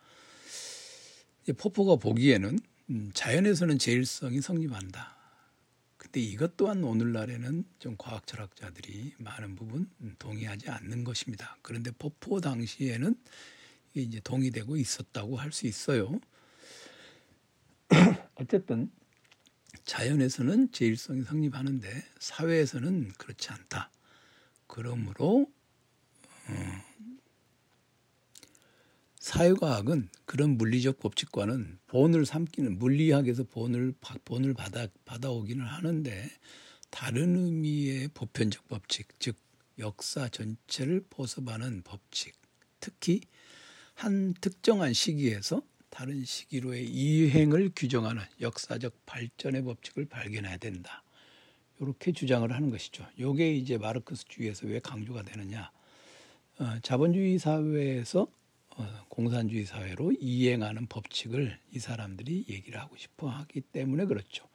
포포가 1.57 1.97
보기에는 1.97 2.59
음, 2.91 3.11
자연에서는 3.15 3.79
제일성이 3.79 4.41
성립한다. 4.41 5.17
근데 5.97 6.21
이것 6.21 6.57
또한 6.57 6.85
오늘날에는 6.85 7.65
좀 7.79 7.97
과학 7.99 8.27
철학자들이 8.27 9.15
많은 9.19 9.57
부분 9.57 9.91
동의하지 10.19 10.71
않는 10.71 11.05
것입니다. 11.05 11.57
그런데 11.63 11.91
포포 11.91 12.41
당시에는 12.41 13.15
이제 13.95 14.21
동의되고 14.21 14.77
있었다고 14.77 15.37
할 15.37 15.53
수 15.53 15.67
있어요. 15.67 16.21
어쨌든 18.37 18.91
자연에서는 19.85 20.73
제일성이 20.73 21.23
성립하는데 21.23 22.05
사회에서는 22.19 23.13
그렇지 23.19 23.51
않다. 23.51 23.91
그러므로 24.67 25.51
어, 26.49 26.89
사회과학은 29.19 30.09
그런 30.25 30.57
물리적 30.57 31.01
법칙과는 31.01 31.79
본을 31.87 32.27
삼기는 32.27 32.79
물리학에서 32.79 33.45
본을 33.45 33.95
본을 34.25 34.55
받아 34.55 34.87
받아오기는 35.05 35.65
하는데 35.65 36.31
다른 36.91 37.37
의미의 37.37 38.09
보편적 38.15 38.69
법칙, 38.69 39.09
즉 39.19 39.37
역사 39.79 40.29
전체를 40.29 41.05
보습하는 41.11 41.83
법칙, 41.83 42.35
특히 42.81 43.21
한 43.95 44.33
특정한 44.41 44.93
시기에서 44.93 45.63
다른 45.91 46.25
시기로의 46.25 46.87
이행을 46.87 47.71
규정하는 47.75 48.23
역사적 48.41 49.07
발전의 49.07 49.63
법칙을 49.63 50.07
발견해야 50.07 50.57
된다. 50.59 51.03
이렇게 51.81 52.13
주장을 52.13 52.51
하는 52.51 52.71
것이죠. 52.71 53.07
이게 53.17 53.55
이제 53.55 53.79
마르크스주의에서 53.79 54.67
왜 54.67 54.81
강조가 54.81 55.23
되느냐? 55.23 55.71
어, 56.59 56.79
자본주의 56.83 57.39
사회에서 57.39 58.27
어, 58.77 59.05
공산주의 59.09 59.65
사회로 59.65 60.13
이행하는 60.21 60.87
법칙을 60.87 61.59
이 61.73 61.79
사람들이 61.79 62.47
얘기를 62.49 62.81
하고 62.81 62.97
싶어 62.97 63.29
하기 63.29 63.61
때문에 63.61 64.07
그렇죠. 64.07 64.47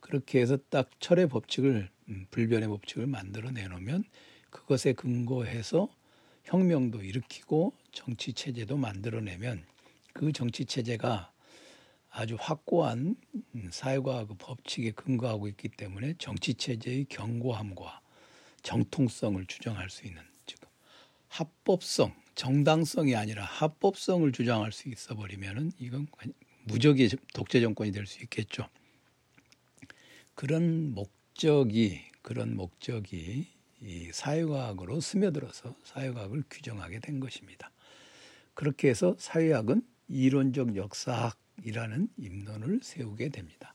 그렇게 0.00 0.40
해서 0.40 0.58
딱 0.68 0.90
철의 1.00 1.28
법칙을 1.28 1.88
음, 2.08 2.26
불변의 2.30 2.68
법칙을 2.68 3.06
만들어 3.06 3.50
내놓으면 3.50 4.04
그것에 4.50 4.92
근거해서 4.92 5.88
혁명도 6.44 7.02
일으키고 7.02 7.72
정치 7.90 8.32
체제도 8.32 8.76
만들어내면 8.76 9.64
그 10.16 10.32
정치 10.32 10.64
체제가 10.64 11.30
아주 12.08 12.38
확고한 12.40 13.16
음, 13.54 13.68
사회과학 13.70 14.28
그 14.28 14.34
법칙에 14.38 14.92
근거하고 14.92 15.46
있기 15.48 15.68
때문에 15.68 16.14
정치 16.18 16.54
체제의 16.54 17.04
견고함과 17.10 18.00
정통성을 18.62 19.44
주장할 19.44 19.90
수 19.90 20.06
있는 20.06 20.22
즉 20.46 20.58
합법성 21.28 22.14
정당성이 22.34 23.14
아니라 23.14 23.44
합법성을 23.44 24.32
주장할 24.32 24.72
수 24.72 24.88
있어 24.88 25.14
버리면은 25.14 25.72
이건 25.78 26.06
무적의 26.64 27.10
독재 27.34 27.60
정권이 27.60 27.92
될 27.92 28.06
수 28.06 28.22
있겠죠. 28.22 28.66
그런 30.34 30.94
목적이 30.94 32.00
그런 32.22 32.56
목적이 32.56 33.48
이 33.82 34.10
사회과학으로 34.14 35.00
스며들어서 35.00 35.76
사회과학을 35.84 36.44
규정하게 36.48 37.00
된 37.00 37.20
것입니다. 37.20 37.70
그렇게 38.54 38.88
해서 38.88 39.14
사회학은 39.18 39.82
이론적 40.08 40.76
역사학이라는 40.76 42.08
입론을 42.16 42.80
세우게 42.82 43.30
됩니다. 43.30 43.74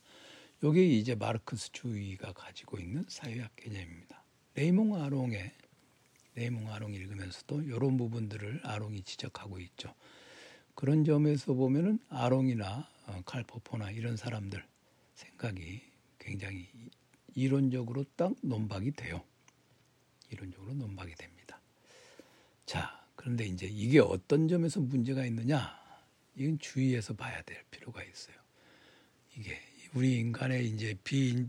이게 0.63 0.85
이제 0.85 1.15
마르크스주의가 1.15 2.33
가지고 2.33 2.79
있는 2.79 3.03
사회학 3.07 3.55
개념입니다. 3.55 4.23
레이몽 4.53 5.01
아롱의 5.01 5.51
레이몽 6.35 6.71
아롱 6.71 6.93
읽으면서도 6.93 7.63
이런 7.63 7.97
부분들을 7.97 8.61
아롱이 8.63 9.03
지적하고 9.03 9.59
있죠. 9.59 9.93
그런 10.75 11.03
점에서 11.03 11.53
보면은 11.53 11.99
아롱이나 12.09 12.87
어, 13.07 13.21
칼포포나 13.25 13.91
이런 13.91 14.15
사람들 14.15 14.63
생각이 15.15 15.81
굉장히 16.19 16.69
이론적으로 17.35 18.05
딱 18.15 18.33
논박이 18.41 18.91
돼요. 18.91 19.23
이론적으로 20.29 20.73
논박이 20.73 21.15
됩니다. 21.15 21.59
자, 22.65 23.05
그런데 23.15 23.45
이제 23.45 23.67
이게 23.67 23.99
어떤 23.99 24.47
점에서 24.47 24.79
문제가 24.79 25.25
있느냐? 25.25 25.80
이건 26.35 26.59
주의해서 26.59 27.13
봐야 27.13 27.41
될 27.43 27.63
필요가 27.71 28.03
있어요. 28.03 28.35
이게 29.37 29.57
우리 29.93 30.17
인간의 30.19 30.67
이제 30.67 30.95
비, 31.03 31.47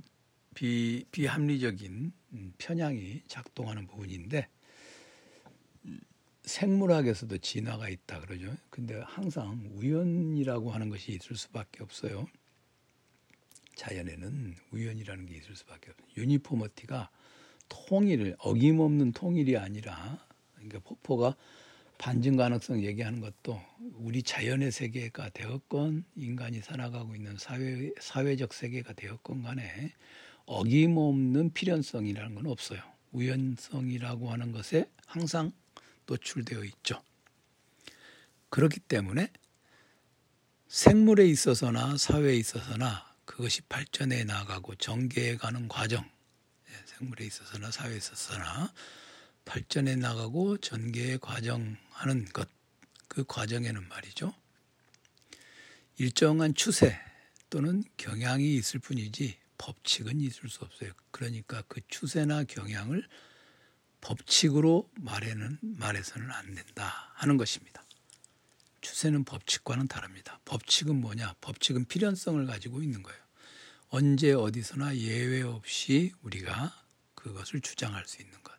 비, 0.55 1.05
비합리적인 1.11 2.13
음, 2.33 2.53
편향이 2.59 3.23
작동하는 3.27 3.87
부분인데 3.87 4.49
생물학에서도 6.45 7.39
진화가 7.39 7.89
있다 7.89 8.21
그러죠. 8.21 8.55
근데 8.71 9.01
항상 9.07 9.71
우연이라고 9.75 10.73
하는 10.73 10.89
것이 10.89 11.13
있을 11.13 11.37
수밖에 11.37 11.83
없어요. 11.83 12.27
자연에는 13.77 14.57
우연이라는 14.73 15.27
게 15.27 15.37
있을 15.37 15.55
수밖에 15.57 15.91
없어요. 15.91 16.09
유니포머티가 16.17 17.11
통일, 17.69 18.37
어김없는 18.39 19.13
통일이 19.13 19.57
아니라 19.57 20.27
그러니까 20.55 20.81
폭포가 20.81 21.37
반증 22.03 22.35
가능성 22.35 22.83
얘기하는 22.83 23.21
것도 23.21 23.63
우리 23.95 24.25
자연의 24.25 24.73
세계가 24.73 25.29
되었건 25.29 26.05
인간이 26.17 26.61
살아가고 26.61 27.15
있는 27.15 27.37
사회 27.39 27.93
사회적 28.01 28.53
세계가 28.53 28.95
되었건 28.95 29.45
간에 29.45 29.95
어김없는 30.47 31.53
필연성이라는 31.53 32.35
건 32.35 32.47
없어요. 32.49 32.83
우연성이라고 33.13 34.33
하는 34.33 34.51
것에 34.51 34.91
항상 35.07 35.53
노출되어 36.07 36.65
있죠. 36.65 37.01
그렇기 38.49 38.81
때문에 38.81 39.31
생물에 40.67 41.29
있어서나 41.29 41.99
사회에 41.99 42.35
있어서나 42.35 43.15
그것이 43.25 43.63
발전해 43.69 44.25
나가고 44.25 44.75
전개해 44.75 45.37
가는 45.37 45.69
과정, 45.69 46.05
예, 46.69 46.73
생물에 46.85 47.27
있어서나 47.27 47.71
사회에 47.71 47.97
있어서나 47.97 48.73
발전해 49.45 49.97
나가고 49.97 50.59
전개의 50.59 51.19
과정하는 51.19 52.25
것, 52.33 52.49
그 53.09 53.25
과정에는 53.25 53.89
말이죠. 53.89 54.35
일정한 55.99 56.55
추세 56.55 56.99
또는 57.51 57.85
경향이 57.97 58.55
있을 58.55 58.81
뿐이지 58.81 59.39
법칙은 59.59 60.21
있을 60.21 60.49
수 60.49 60.65
없어요. 60.65 60.93
그러니까 61.11 61.63
그 61.69 61.81
추세나 61.89 62.45
경향을 62.45 63.07
법칙으로 64.01 64.91
말에는 64.95 65.59
말해서는 65.63 66.31
안 66.31 66.55
된다 66.55 67.13
하는 67.15 67.37
것입니다. 67.37 67.85
추세는 68.81 69.25
법칙과는 69.25 69.87
다릅니다. 69.87 70.41
법칙은 70.45 71.01
뭐냐? 71.01 71.35
법칙은 71.41 71.85
필연성을 71.85 72.45
가지고 72.47 72.83
있는 72.83 73.03
거예요. 73.03 73.21
언제 73.89 74.33
어디서나 74.33 74.97
예외 74.97 75.43
없이 75.43 76.13
우리가 76.23 76.75
그것을 77.15 77.61
주장할 77.61 78.07
수 78.07 78.21
있는 78.21 78.43
것. 78.43 78.53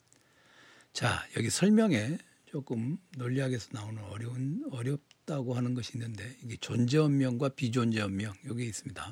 자, 0.94 1.28
여기 1.36 1.50
설명에 1.50 2.20
조금 2.46 3.00
논리학에서 3.18 3.70
나오는 3.72 4.02
어려운 4.04 4.64
어렵다고 4.72 5.56
하는 5.56 5.74
것이 5.74 5.94
있는데 5.96 6.38
이게 6.44 6.56
존재 6.58 7.00
원명과 7.00 7.50
비존재 7.50 8.00
원명 8.02 8.36
여기 8.46 8.66
있습니다. 8.68 9.12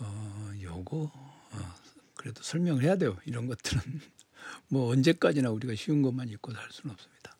어, 0.00 0.52
요거 0.60 1.12
어, 1.14 1.74
그래도 2.14 2.42
설명을 2.42 2.82
해야 2.82 2.96
돼요. 2.96 3.16
이런 3.26 3.46
것들은 3.46 3.80
뭐 4.66 4.90
언제까지나 4.90 5.50
우리가 5.50 5.76
쉬운 5.76 6.02
것만 6.02 6.28
읽고 6.30 6.52
살 6.52 6.66
수는 6.72 6.92
없습니다. 6.92 7.36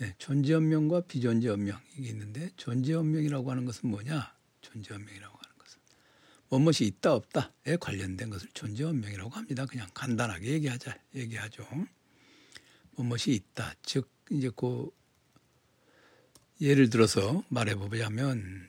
네, 0.00 0.16
존재 0.18 0.54
원명과 0.54 1.02
비존재 1.02 1.50
원명 1.50 1.80
이게 1.96 2.08
있는데 2.08 2.50
존재 2.56 2.94
원명이라고 2.94 3.48
하는 3.48 3.64
것은 3.64 3.90
뭐냐? 3.90 4.34
존재 4.60 4.92
원명이라고 4.92 5.33
무엇이 6.50 6.84
있다 6.84 7.14
없다에 7.14 7.76
관련된 7.80 8.30
것을 8.30 8.48
존재 8.54 8.84
원명이라고 8.84 9.30
합니다. 9.30 9.66
그냥 9.66 9.88
간단하게 9.94 10.50
얘기하자 10.52 10.96
얘기하죠. 11.14 11.66
무엇이 12.96 13.32
있다. 13.32 13.74
즉 13.82 14.08
이제 14.30 14.50
그 14.54 14.90
예를 16.60 16.90
들어서 16.90 17.44
말해 17.48 17.74
보자면 17.74 18.68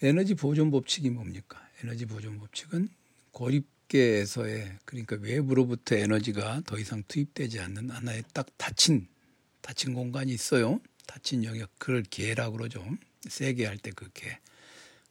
에너지 0.00 0.34
보존 0.34 0.70
법칙이 0.70 1.10
뭡니까? 1.10 1.60
에너지 1.82 2.06
보존 2.06 2.38
법칙은 2.38 2.88
고립계에서의 3.32 4.78
그러니까 4.84 5.16
외부로부터 5.16 5.96
에너지가 5.96 6.62
더 6.66 6.78
이상 6.78 7.02
투입되지 7.08 7.58
않는 7.60 7.90
하나의 7.90 8.22
딱 8.32 8.46
닫힌 8.56 9.08
닫힌 9.60 9.94
공간이 9.94 10.32
있어요. 10.32 10.80
닫힌 11.06 11.44
영역 11.44 11.70
그걸 11.78 12.02
계라고 12.04 12.58
그러죠. 12.58 12.84
세계 13.28 13.66
할 13.66 13.78
때 13.78 13.90
그 13.90 14.08
계. 14.14 14.38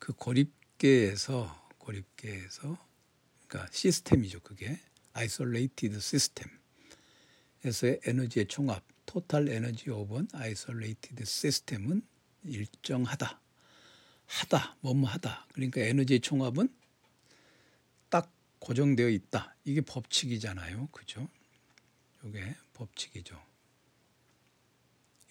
그 0.07 0.13
고립계에서 0.13 1.69
고립계에서 1.79 2.77
그러니까 3.45 3.69
시스템이죠. 3.73 4.39
그게 4.39 4.79
isolated 5.11 5.99
system. 5.99 6.49
에서의 7.65 7.99
에너지의 8.05 8.47
총합, 8.47 8.85
total 9.05 9.49
energy 9.49 9.89
of 9.89 10.09
an 10.09 10.29
isolated 10.31 11.25
system은 11.25 12.07
일정하다. 12.45 13.41
하다, 14.27 14.77
뭐뭐 14.79 15.09
하다. 15.09 15.45
그러니까 15.51 15.81
에너지의 15.81 16.21
총합은 16.21 16.73
딱 18.07 18.31
고정되어 18.59 19.09
있다. 19.09 19.57
이게 19.65 19.81
법칙이잖아요. 19.81 20.87
그죠? 20.93 21.27
이게 22.23 22.55
법칙이죠. 22.75 23.43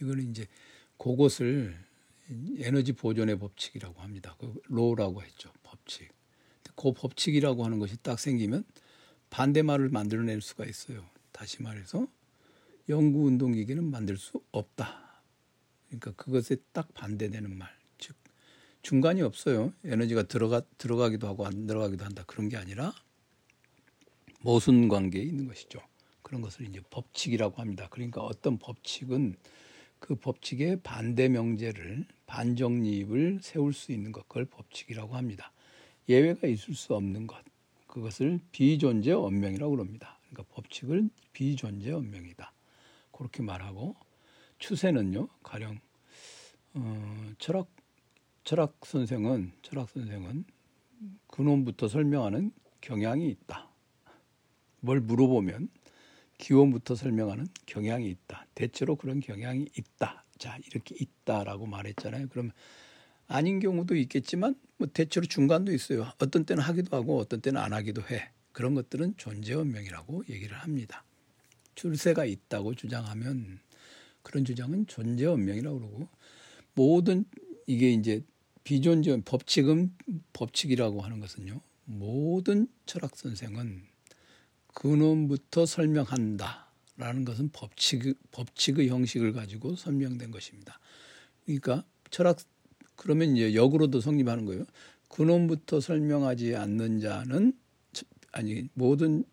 이거는 0.02 0.32
이제 0.32 0.46
그것을 0.98 1.85
에너지 2.58 2.92
보존의 2.92 3.38
법칙이라고 3.38 4.00
합니다. 4.00 4.34
그 4.38 4.60
로라고 4.64 5.22
했죠. 5.22 5.52
법칙. 5.62 6.10
그 6.74 6.92
법칙이라고 6.92 7.64
하는 7.64 7.78
것이 7.78 7.96
딱 8.02 8.18
생기면 8.18 8.64
반대말을 9.30 9.88
만들어낼 9.88 10.40
수가 10.40 10.66
있어요. 10.66 11.08
다시 11.32 11.62
말해서 11.62 12.06
연구 12.88 13.26
운동기계는 13.26 13.84
만들 13.84 14.16
수 14.16 14.40
없다. 14.52 15.22
그러니까 15.88 16.12
그것에 16.12 16.56
딱 16.72 16.92
반대되는 16.94 17.56
말. 17.56 17.68
즉 17.98 18.16
중간이 18.82 19.22
없어요. 19.22 19.72
에너지가 19.84 20.24
들어가 20.24 20.62
들어가기도 20.78 21.26
하고 21.26 21.46
안 21.46 21.66
들어가기도 21.66 22.04
한다. 22.04 22.24
그런 22.26 22.48
게 22.48 22.56
아니라 22.56 22.92
모순 24.40 24.88
관계에 24.88 25.22
있는 25.22 25.46
것이죠. 25.48 25.80
그런 26.22 26.40
것을 26.40 26.68
이제 26.68 26.80
법칙이라고 26.90 27.60
합니다. 27.60 27.88
그러니까 27.90 28.20
어떤 28.22 28.58
법칙은 28.58 29.36
그 29.98 30.14
법칙의 30.14 30.80
반대 30.82 31.28
명제를 31.28 32.06
반정립을 32.26 33.40
세울 33.42 33.72
수 33.72 33.92
있는 33.92 34.12
것 34.12 34.28
그걸 34.28 34.44
법칙이라고 34.44 35.16
합니다. 35.16 35.52
예외가 36.08 36.46
있을 36.46 36.74
수 36.74 36.94
없는 36.94 37.26
것 37.26 37.42
그것을 37.86 38.40
비존재 38.52 39.12
원명이라고 39.12 39.72
그럽니다. 39.72 40.18
그러니까 40.28 40.54
법칙은 40.54 41.10
비존재 41.32 41.92
원명이다. 41.92 42.52
그렇게 43.12 43.42
말하고 43.42 43.96
추세는요 44.58 45.28
가령 45.42 45.78
어, 46.74 47.32
철학 47.38 47.68
철학 48.44 48.76
선생은 48.84 49.52
철학 49.62 49.88
선생은 49.90 50.44
근원부터 51.28 51.88
설명하는 51.88 52.52
경향이 52.80 53.28
있다. 53.28 53.68
뭘 54.80 55.00
물어보면 55.00 55.68
기원부터 56.38 56.94
설명하는 56.94 57.46
경향이 57.66 58.08
있다. 58.08 58.46
대체로 58.54 58.96
그런 58.96 59.20
경향이 59.20 59.68
있다. 59.76 60.24
자 60.38 60.58
이렇게 60.66 60.94
있다라고 60.98 61.66
말했잖아요. 61.66 62.28
그러면 62.28 62.52
아닌 63.26 63.58
경우도 63.58 63.96
있겠지만 63.96 64.54
뭐 64.76 64.86
대체로 64.92 65.26
중간도 65.26 65.72
있어요. 65.72 66.12
어떤 66.18 66.44
때는 66.44 66.62
하기도 66.62 66.96
하고 66.96 67.18
어떤 67.18 67.40
때는 67.40 67.60
안 67.60 67.72
하기도 67.72 68.02
해. 68.02 68.30
그런 68.52 68.74
것들은 68.74 69.14
존재원명이라고 69.16 70.24
얘기를 70.30 70.56
합니다. 70.56 71.04
출세가 71.74 72.24
있다고 72.24 72.74
주장하면 72.74 73.60
그런 74.22 74.44
주장은 74.44 74.86
존재 74.86 75.26
원명이라고 75.26 75.78
그러고 75.78 76.08
모든 76.74 77.24
이게 77.66 77.90
이제 77.92 78.22
비존재 78.64 79.20
법칙은 79.24 79.94
법칙이라고 80.32 81.00
하는 81.00 81.20
것은요. 81.20 81.60
모든 81.84 82.66
철학 82.84 83.16
선생은 83.16 83.86
근원부터 84.76 85.64
설명한다라는 85.64 87.24
것은 87.24 87.48
법칙 87.50 88.14
법칙의 88.30 88.88
형식을 88.88 89.32
가지고 89.32 89.74
설명된 89.74 90.30
것입니다. 90.30 90.78
그러니까 91.46 91.82
철학 92.10 92.36
그러면 92.94 93.34
이제 93.34 93.54
역으로도 93.54 94.02
성립하는 94.02 94.44
거예요. 94.44 94.64
근원부터 95.08 95.80
설명하지 95.80 96.56
않는 96.56 97.00
자는 97.00 97.58
아니 98.32 98.68
모든 98.74 99.24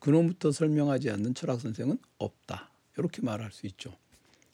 근원부터 0.00 0.52
설명하지 0.52 1.08
않는 1.10 1.34
철학 1.34 1.62
선생은 1.62 1.98
없다. 2.18 2.70
이렇게 2.98 3.22
말할 3.22 3.52
수 3.52 3.66
있죠. 3.68 3.96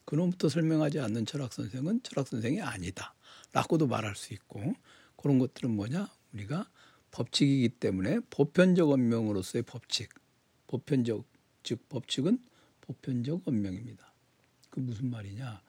근원부터 0.05 0.49
설명하지 0.49 1.01
않는 1.01 1.27
철학 1.27 1.53
선생은 1.53 2.03
철학 2.05 2.29
선생이 2.29 2.63
아니다. 2.63 3.17
라고도 3.53 3.89
말할 3.89 4.15
수 4.15 4.33
있고 4.33 4.75
그런 5.17 5.41
것들은 5.41 5.75
뭐냐? 5.75 6.09
우리가 6.35 6.69
법칙이기 7.11 7.81
때문에 7.81 8.21
보편적 8.31 8.89
원명으로서의 8.89 9.63
법칙. 9.65 10.09
보편적 10.67 11.25
즉 11.63 11.89
법칙은 11.89 12.39
보편적 12.83 13.43
원명입니다. 13.47 14.13
그 14.71 14.81
무슨 14.81 15.11
말이냐? 15.11 15.63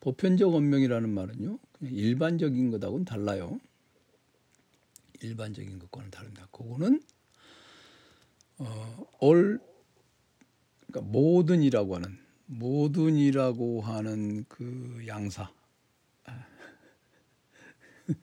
보편적 0.00 0.54
원명이라는 0.54 1.08
말은요. 1.08 1.58
그냥 1.72 1.94
일반적인 1.94 2.70
것하고는 2.70 3.04
달라요. 3.04 3.58
일반적인 5.20 5.78
것과는 5.78 6.10
다릅니다. 6.10 6.46
그거는 6.52 7.02
어, 8.58 9.06
올 9.20 9.60
그러니까 10.86 11.12
모든이라고 11.12 11.96
하는 11.96 12.18
모든이라고 12.46 13.80
하는 13.82 14.44
그 14.48 15.04
양사 15.06 15.52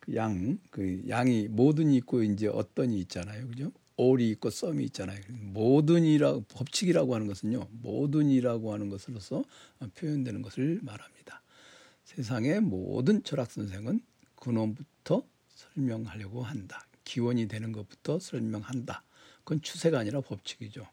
그 0.00 0.14
양, 0.16 0.58
그 0.70 1.04
양이 1.08 1.48
모든이 1.48 1.96
있고 1.98 2.22
이제 2.22 2.48
어떤이 2.48 2.98
있잖아요. 3.00 3.46
그죠? 3.48 3.70
올이 3.98 4.30
있고 4.30 4.48
썸이 4.48 4.84
있잖아요. 4.84 5.20
모든이라 5.28 6.40
법칙이라고 6.48 7.14
하는 7.16 7.26
것은요. 7.26 7.66
모든이라고 7.82 8.72
하는 8.72 8.88
것으로서 8.88 9.42
표현되는 9.96 10.40
것을 10.40 10.78
말합니다. 10.82 11.42
세상의 12.04 12.60
모든 12.60 13.24
철학 13.24 13.50
선생은 13.50 14.00
근원부터 14.36 15.24
설명하려고 15.48 16.42
한다. 16.42 16.86
기원이 17.02 17.48
되는 17.48 17.72
것부터 17.72 18.20
설명한다. 18.20 19.02
그건 19.38 19.62
추세가 19.62 19.98
아니라 19.98 20.20
법칙이죠. 20.20 20.86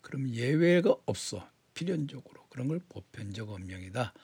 그럼 0.00 0.30
예외가 0.30 0.96
없어. 1.04 1.46
필연적으로. 1.74 2.46
그런 2.48 2.68
걸 2.68 2.80
보편적 2.88 3.50
원명이다. 3.50 4.14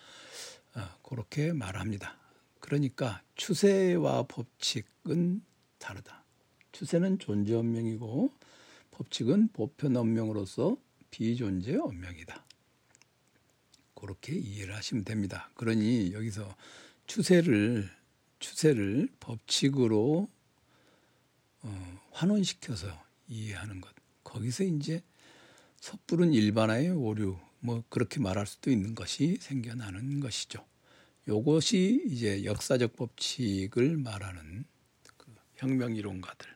어, 0.75 0.81
그렇게 1.03 1.53
말합니다. 1.53 2.17
그러니까 2.61 3.23
추세와 3.35 4.23
법칙은 4.25 5.43
다르다. 5.79 6.26
추세는 6.77 7.19
존재 7.19 7.55
원명이고 7.55 8.31
법칙은 8.91 9.49
보편 9.55 9.97
원명으로서 9.97 10.77
비존재 11.11 11.77
원명이다. 11.77 12.45
그렇게 13.95 14.35
이해를 14.35 14.77
하시면 14.77 15.05
됩니다. 15.05 15.51
그러니 15.55 16.13
여기서 16.13 16.55
추세를 17.07 17.89
추세를 18.41 19.09
법칙으로 19.21 20.29
어, 21.63 22.01
환원시켜서 22.11 22.89
이해하는 23.27 23.81
것. 23.81 23.95
거기서 24.23 24.65
이제 24.65 25.03
섣부른 25.81 26.35
일반화의 26.35 26.91
오류 26.91 27.39
뭐 27.61 27.85
그렇게 27.89 28.21
말할 28.21 28.47
수도 28.47 28.71
있는 28.71 28.95
것이 28.95 29.39
생겨나는 29.41 30.21
것이죠. 30.21 30.63
요것이 31.27 32.03
이제 32.07 32.45
역사적 32.45 32.97
법칙을 32.97 33.97
말하는 33.97 34.67
그 35.17 35.35
혁명 35.55 35.97
이론가들 35.97 36.56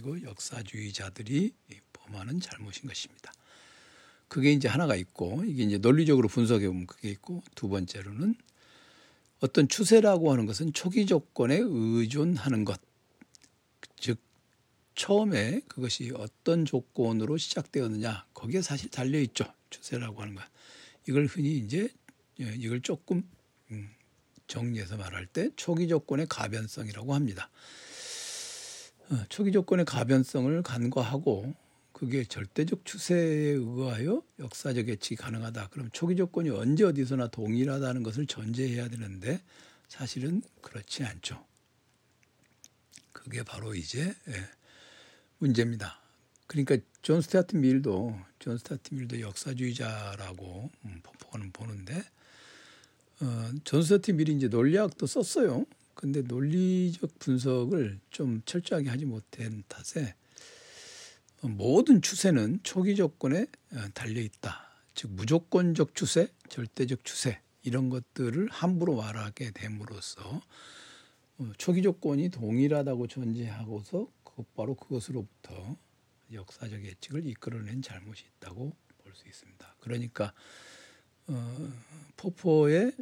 그리고 0.00 0.22
역사주의자들이 0.22 1.52
범하는 1.92 2.40
잘못인 2.40 2.88
것입니다. 2.88 3.32
그게 4.28 4.52
이제 4.52 4.66
하나가 4.66 4.96
있고 4.96 5.44
이게 5.44 5.64
이제 5.64 5.76
논리적으로 5.76 6.26
분석해 6.28 6.66
보면 6.68 6.86
그게 6.86 7.10
있고 7.10 7.42
두 7.54 7.68
번째로는 7.68 8.34
어떤 9.40 9.68
추세라고 9.68 10.32
하는 10.32 10.46
것은 10.46 10.72
초기 10.72 11.04
조건에 11.04 11.58
의존하는 11.60 12.64
것. 12.64 12.80
즉 13.98 14.18
처음에 14.94 15.60
그것이 15.68 16.12
어떤 16.14 16.64
조건으로 16.64 17.36
시작되었느냐 17.36 18.26
거기에 18.32 18.62
사실 18.62 18.90
달려 18.90 19.20
있죠. 19.20 19.52
추세라고 19.68 20.22
하는 20.22 20.34
것. 20.34 20.42
이걸 21.08 21.26
흔히 21.26 21.58
이제 21.58 21.88
예, 22.40 22.54
이걸 22.56 22.80
조금 22.80 23.28
음, 23.70 23.90
정리해서 24.46 24.96
말할 24.96 25.26
때 25.26 25.50
초기 25.56 25.88
조건의 25.88 26.26
가변성이라고 26.28 27.14
합니다. 27.14 27.50
어, 29.10 29.24
초기 29.28 29.50
조건의 29.50 29.84
가변성을 29.86 30.62
간과하고 30.62 31.52
그게 31.92 32.24
절대적 32.24 32.84
추세에 32.84 33.50
의하여 33.50 34.22
역사적 34.38 34.88
예측이 34.88 35.16
가능하다. 35.16 35.68
그럼 35.68 35.90
초기 35.92 36.14
조건이 36.16 36.50
언제 36.50 36.84
어디서나 36.84 37.26
동일하다는 37.28 38.04
것을 38.04 38.26
전제해야 38.26 38.88
되는데 38.88 39.42
사실은 39.88 40.42
그렇지 40.62 41.04
않죠. 41.04 41.44
그게 43.12 43.42
바로 43.42 43.74
이제 43.74 44.14
예, 44.28 44.48
문제입니다. 45.38 46.00
그러니까 46.46 46.78
존 47.02 47.20
스튜어트 47.20 47.56
밀도 47.56 48.16
존 48.38 48.58
스튜어트 48.58 48.94
밀도 48.94 49.20
역사주의자라고 49.20 50.70
음, 50.84 51.00
포퍼는 51.02 51.50
보는데 51.50 52.02
어, 53.20 53.50
존 53.64 53.82
스튜어트 53.82 54.12
밀이 54.12 54.32
이제 54.34 54.48
논리학도 54.48 55.06
썼어요. 55.06 55.66
근데 56.00 56.22
논리적 56.22 57.18
분석을 57.18 58.00
좀 58.08 58.40
철저하게 58.46 58.88
하지 58.88 59.04
못한 59.04 59.62
탓에 59.68 60.14
모든 61.42 62.00
추세는 62.00 62.60
초기 62.62 62.96
조건에 62.96 63.42
어, 63.74 63.88
달려 63.92 64.22
있다. 64.22 64.66
즉 64.94 65.10
무조건적 65.10 65.94
추세, 65.94 66.28
절대적 66.48 67.04
추세 67.04 67.42
이런 67.62 67.90
것들을 67.90 68.48
함부로 68.48 68.96
말하게 68.96 69.50
됨으로써 69.50 70.40
어, 71.36 71.52
초기 71.58 71.82
조건이 71.82 72.30
동일하다고 72.30 73.06
전제하고서 73.06 74.10
곧바로 74.24 74.76
그것으로부터 74.76 75.76
역사적 76.32 76.82
예측을 76.82 77.26
이끌어낸 77.26 77.82
잘못이 77.82 78.24
있다고 78.36 78.72
볼 79.04 79.14
수 79.14 79.28
있습니다. 79.28 79.76
그러니까 79.80 80.32
어, 81.26 81.72
포포의 82.16 82.92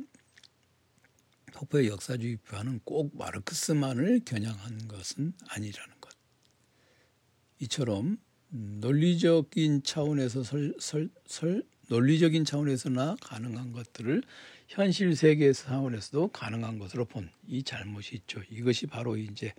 포포의 1.52 1.88
역사주의 1.88 2.36
표현은 2.36 2.80
꼭 2.84 3.16
마르크스만을 3.16 4.20
겨냥한 4.24 4.88
것은 4.88 5.32
아니라는 5.48 5.94
것. 6.00 6.10
이처럼 7.60 8.18
논리적인 8.50 9.82
차원에서 9.82 10.42
설, 10.42 10.74
설, 10.78 11.10
설, 11.26 11.64
논리적인 11.88 12.44
차원에서나 12.44 13.16
가능한 13.20 13.72
것들을 13.72 14.22
현실 14.68 15.16
세계 15.16 15.52
차원에서도 15.52 16.28
가능한 16.28 16.78
것으로 16.78 17.04
본 17.04 17.30
이 17.48 17.62
잘못이 17.62 18.16
있죠. 18.16 18.42
이것이 18.50 18.86
바로 18.86 19.16
이제 19.16 19.54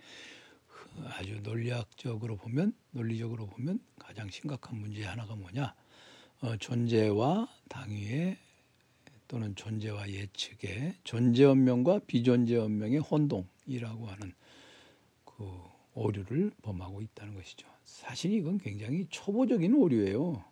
아주 1.06 1.40
논리학적으로 1.42 2.36
보면 2.36 2.72
논리적으로 2.92 3.46
보면 3.46 3.80
가장 3.98 4.30
심각한 4.30 4.78
문제 4.78 5.04
하나가 5.04 5.34
뭐냐? 5.34 5.74
어, 6.40 6.56
존재와 6.56 7.48
당위의 7.68 8.38
또는 9.30 9.54
존재와 9.54 10.10
예측의 10.10 10.96
존재 11.04 11.44
원명과 11.44 12.00
비존재 12.00 12.56
원명의 12.56 12.98
혼동이라고 12.98 14.08
하는 14.08 14.32
그 15.24 15.48
오류를 15.94 16.50
범하고 16.62 17.00
있다는 17.00 17.36
것이죠. 17.36 17.68
사실 17.84 18.32
이건 18.32 18.58
굉장히 18.58 19.06
초보적인 19.08 19.72
오류예요. 19.72 20.44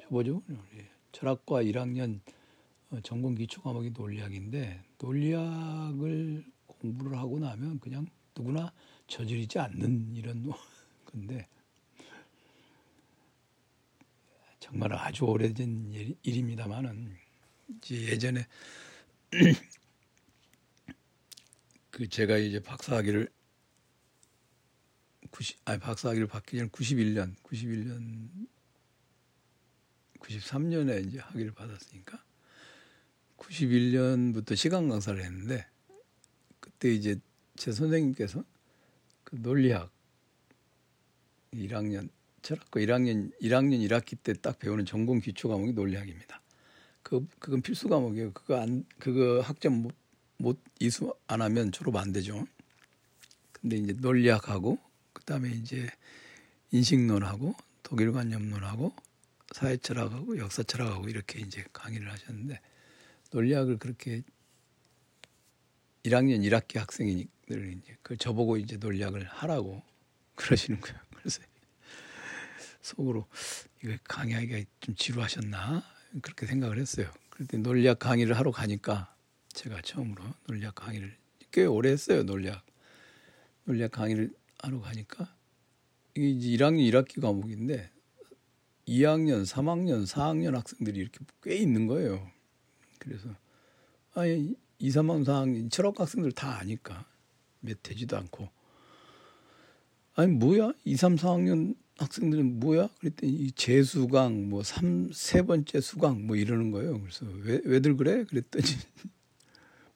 초보적 0.00 0.36
오류. 0.48 0.84
철학과 1.12 1.62
1학년 1.62 2.20
어, 2.92 3.00
전공 3.02 3.34
기초 3.34 3.60
과목이 3.60 3.90
논리학인데 3.90 4.82
논리학을 4.98 6.46
공부를 6.66 7.18
하고 7.18 7.38
나면 7.38 7.78
그냥 7.80 8.06
누구나 8.34 8.72
저지르지 9.06 9.58
않는 9.58 10.16
이런 10.16 10.50
건데 11.04 11.46
정말 14.60 14.94
아주 14.94 15.24
오래된 15.24 15.92
일, 15.92 16.16
일입니다만은 16.22 17.20
예전에 17.90 18.46
그 21.90 22.08
제가 22.08 22.38
이제 22.38 22.62
박사학위를 22.62 23.28
90, 25.30 25.58
아니 25.64 25.80
박사학위를 25.80 26.26
받기 26.26 26.58
전 26.58 26.70
91년, 26.70 27.34
91년, 27.42 28.28
93년에 30.18 31.06
이제 31.06 31.18
학위를 31.18 31.52
받았으니까 31.52 32.22
91년부터 33.36 34.56
시간 34.56 34.88
강사를 34.88 35.22
했는데 35.22 35.66
그때 36.60 36.92
이제 36.92 37.18
제 37.56 37.72
선생님께서 37.72 38.44
그 39.24 39.36
논리학 39.36 39.90
1학년 41.52 42.08
철학과 42.42 42.80
1학년 42.80 43.32
1학년 43.40 43.86
1학기 43.88 44.18
때 44.22 44.32
딱 44.34 44.58
배우는 44.58 44.84
전공 44.86 45.20
기초 45.20 45.48
과목이 45.48 45.72
논리학입니다. 45.72 46.40
그 47.10 47.26
그건 47.40 47.60
필수 47.60 47.88
과목이에요. 47.88 48.32
그거 48.32 48.60
안 48.60 48.84
그거 49.00 49.40
학점 49.40 49.82
못, 49.82 49.92
못 50.36 50.62
이수 50.78 51.12
안 51.26 51.42
하면 51.42 51.72
졸업 51.72 51.96
안 51.96 52.12
되죠. 52.12 52.46
근데 53.50 53.76
이제 53.76 53.92
논리학하고 53.94 54.78
그다음에 55.12 55.50
이제 55.50 55.90
인식론하고 56.70 57.56
독일관념론하고 57.82 58.94
사회철학하고 59.52 60.38
역사철학하고 60.38 61.08
이렇게 61.08 61.40
이제 61.40 61.64
강의를 61.72 62.12
하셨는데 62.12 62.60
논리학을 63.32 63.78
그렇게 63.78 64.22
1학년 66.04 66.48
1학기 66.48 66.78
학생이들 66.78 67.76
이제 67.76 67.96
그 68.02 68.16
저보고 68.16 68.56
이제 68.56 68.76
논리학을 68.76 69.24
하라고 69.24 69.82
그러시는 70.36 70.80
거예요. 70.80 70.96
그래서 71.16 71.42
속으로 72.80 73.26
이거 73.82 73.96
강의하기가 74.04 74.64
좀 74.78 74.94
지루하셨나 74.94 75.99
그렇게 76.22 76.46
생각을 76.46 76.78
했어요. 76.78 77.10
그런데 77.30 77.58
논리학 77.58 77.98
강의를 77.98 78.36
하러 78.36 78.50
가니까 78.50 79.14
제가 79.52 79.80
처음으로 79.82 80.22
논리학 80.46 80.74
강의를 80.74 81.16
꽤 81.50 81.64
오래 81.64 81.90
했어요. 81.90 82.22
논리학 82.22 82.64
논리학 83.64 83.90
강의를 83.92 84.34
하러 84.58 84.80
가니까 84.80 85.34
이게 86.16 86.28
이제 86.28 86.48
1학년 86.50 86.90
1학기 86.90 87.20
과목인데 87.20 87.90
2학년, 88.88 89.46
3학년, 89.46 90.04
4학년 90.06 90.52
학생들이 90.54 90.98
이렇게 90.98 91.20
꽤 91.42 91.56
있는 91.56 91.86
거예요. 91.86 92.28
그래서 92.98 93.28
아니 94.14 94.54
2, 94.78 94.88
3학년, 94.90 95.24
4학년 95.24 95.70
철학 95.70 96.00
학생들 96.00 96.32
다 96.32 96.58
아니까 96.58 97.06
몇 97.60 97.82
되지도 97.82 98.16
않고 98.16 98.48
아니 100.14 100.32
뭐야? 100.32 100.72
2, 100.84 100.96
3, 100.96 101.16
4학년 101.16 101.76
학생들은 102.00 102.60
뭐야? 102.60 102.88
그랬더니 102.98 103.32
이 103.32 103.52
재수강 103.52 104.48
뭐 104.48 104.62
3, 104.62 105.10
세 105.12 105.42
번째 105.42 105.80
수강 105.80 106.26
뭐 106.26 106.34
이러는 106.36 106.70
거예요. 106.70 106.98
그래서 107.00 107.26
왜 107.42 107.60
왜들 107.64 107.96
그래? 107.96 108.24
그랬더니 108.24 108.64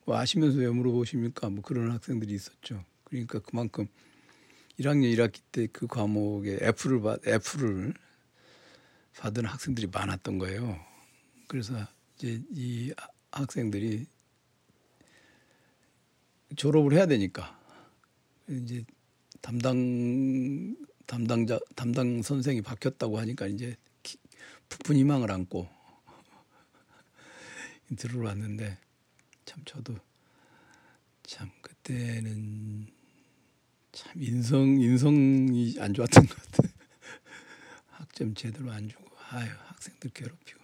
뭐 0.05 0.17
아시면서 0.17 0.59
왜 0.59 0.69
물어보십니까? 0.69 1.49
뭐 1.49 1.63
그런 1.63 1.91
학생들이 1.91 2.33
있었죠. 2.33 2.83
그러니까 3.05 3.39
그만큼 3.39 3.87
1학년 4.79 5.13
1학기 5.15 5.41
때 5.51 5.67
그 5.67 5.87
과목에 5.87 6.57
F를 6.61 7.01
받 7.01 7.25
F를 7.27 7.93
받은 9.17 9.45
학생들이 9.45 9.87
많았던 9.87 10.37
거예요. 10.37 10.79
그래서 11.47 11.73
이제 12.17 12.41
이 12.51 12.93
학생들이 13.31 14.05
졸업을 16.55 16.93
해야 16.93 17.07
되니까 17.07 17.59
이제 18.47 18.85
담당 19.41 20.75
담당자 21.05 21.59
담당 21.75 22.21
선생이 22.21 22.61
바뀌었다고 22.61 23.19
하니까 23.19 23.47
이제 23.47 23.75
부푼 24.69 24.95
희망을 24.95 25.31
안고 25.31 25.67
들어왔는데 27.95 28.77
참 29.45 29.63
저도 29.65 29.95
참 31.23 31.49
그때는 31.61 32.87
참 33.91 34.21
인성 34.21 34.81
인성이 34.81 35.75
안 35.79 35.93
좋았던 35.93 36.25
것 36.25 36.51
같아. 36.51 36.69
학점 37.91 38.33
제대로 38.33 38.71
안 38.71 38.89
주고 38.89 39.05
아유 39.29 39.49
학생들 39.67 40.11
괴롭히고 40.11 40.59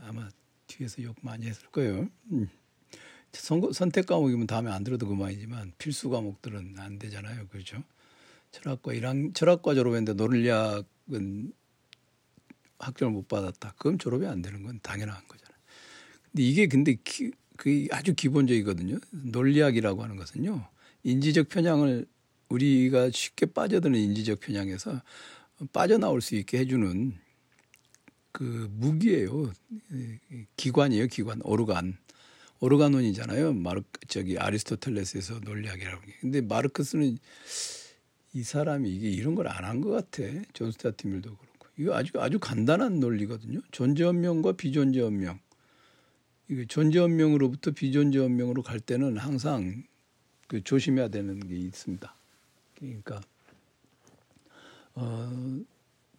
아마 0.00 0.28
뒤에서 0.66 1.02
욕 1.02 1.16
많이 1.22 1.46
했을 1.46 1.66
거예요. 1.68 2.08
음. 2.32 2.48
선거, 3.32 3.72
선택 3.72 4.06
과목이면 4.06 4.46
다음에 4.46 4.70
안 4.70 4.82
들어도 4.82 5.06
그만이지만 5.06 5.72
필수 5.78 6.08
과목들은 6.10 6.76
안 6.78 6.98
되잖아요. 6.98 7.48
그렇죠? 7.48 7.82
철학과 8.56 8.92
1학 8.92 9.34
철학과 9.34 9.74
졸업했는데 9.74 10.14
논리학은 10.14 11.52
학점을 12.78 13.12
못 13.12 13.28
받았다. 13.28 13.74
그럼 13.78 13.98
졸업이 13.98 14.26
안 14.26 14.40
되는 14.40 14.62
건 14.62 14.80
당연한 14.82 15.16
거잖아요. 15.28 15.58
근데 16.30 16.42
이게 16.42 16.66
근데 16.66 16.96
기, 17.04 17.32
그 17.56 17.86
아주 17.90 18.14
기본적이거든요. 18.14 18.98
논리학이라고 19.10 20.02
하는 20.02 20.16
것은요. 20.16 20.68
인지적 21.02 21.48
편향을 21.48 22.06
우리가 22.48 23.10
쉽게 23.10 23.46
빠져드는 23.46 23.98
인지적 23.98 24.40
편향에서 24.40 25.02
빠져나올 25.72 26.20
수 26.20 26.34
있게 26.36 26.58
해주는 26.58 27.14
그 28.32 28.70
무기예요. 28.72 29.52
기관이에요, 30.56 31.06
기관. 31.08 31.40
organ. 31.42 31.96
오르가논이잖아요. 32.60 33.52
마르 33.52 33.82
저기 34.08 34.38
아리스토텔레스에서 34.38 35.40
논리학이라고. 35.40 36.02
근데 36.20 36.40
마르크스는 36.40 37.18
이 38.36 38.42
사람이 38.42 38.90
이게 38.90 39.10
이런 39.10 39.34
걸 39.34 39.46
안 39.48 39.64
한 39.64 39.80
것 39.80 39.90
같아. 39.90 40.22
존 40.52 40.70
스튜어트 40.72 41.06
밀도 41.06 41.36
그렇고. 41.36 41.68
이거 41.78 41.94
아주 41.94 42.12
아주 42.20 42.38
간단한 42.38 43.00
논리거든요. 43.00 43.60
존재 43.72 44.04
언명과 44.04 44.52
비존재 44.52 45.00
언명. 45.00 45.38
이게 46.48 46.66
존재 46.66 46.98
언명으로부터 47.00 47.72
비존재 47.72 48.18
언명으로 48.20 48.62
갈 48.62 48.80
때는 48.80 49.16
항상 49.18 49.84
그 50.48 50.62
조심해야 50.62 51.08
되는 51.08 51.40
게 51.40 51.56
있습니다. 51.56 52.14
그러니까 52.76 53.20
어 54.94 55.30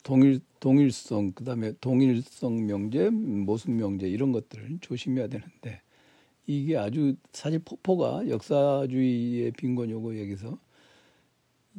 동일 0.03 0.39
동일성 0.59 1.31
그다음에 1.33 1.73
동일성 1.81 2.65
명제, 2.65 3.09
모순 3.11 3.77
명제 3.77 4.07
이런 4.09 4.31
것들을 4.31 4.79
조심해야 4.81 5.27
되는데 5.27 5.81
이게 6.47 6.77
아주 6.77 7.15
사실 7.33 7.59
포포가 7.59 8.29
역사주의의 8.29 9.51
빈곤요고 9.51 10.19
여기서 10.21 10.57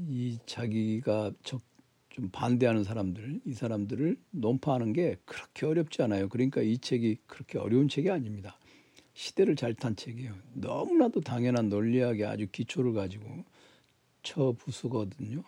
이 0.07 0.39
자기가 0.47 1.33
적, 1.43 1.61
좀 2.11 2.29
반대하는 2.31 2.85
사람들 2.85 3.41
이 3.45 3.53
사람들을 3.53 4.17
논파하는 4.31 4.93
게 4.93 5.17
그렇게 5.25 5.67
어렵지 5.67 6.03
않아요. 6.03 6.29
그러니까 6.29 6.63
이 6.63 6.79
책이 6.79 7.19
그렇게 7.27 7.59
어려운 7.59 7.89
책이 7.89 8.11
아닙니다. 8.11 8.57
시대를 9.15 9.57
잘 9.57 9.75
탄 9.75 9.97
책이에요. 9.97 10.33
너무나도 10.55 11.21
당연한 11.23 11.69
논리학의 11.69 12.25
아주 12.25 12.47
기초를 12.51 12.93
가지고 12.93 13.45
쳐 14.23 14.55
부수거든요. 14.57 15.43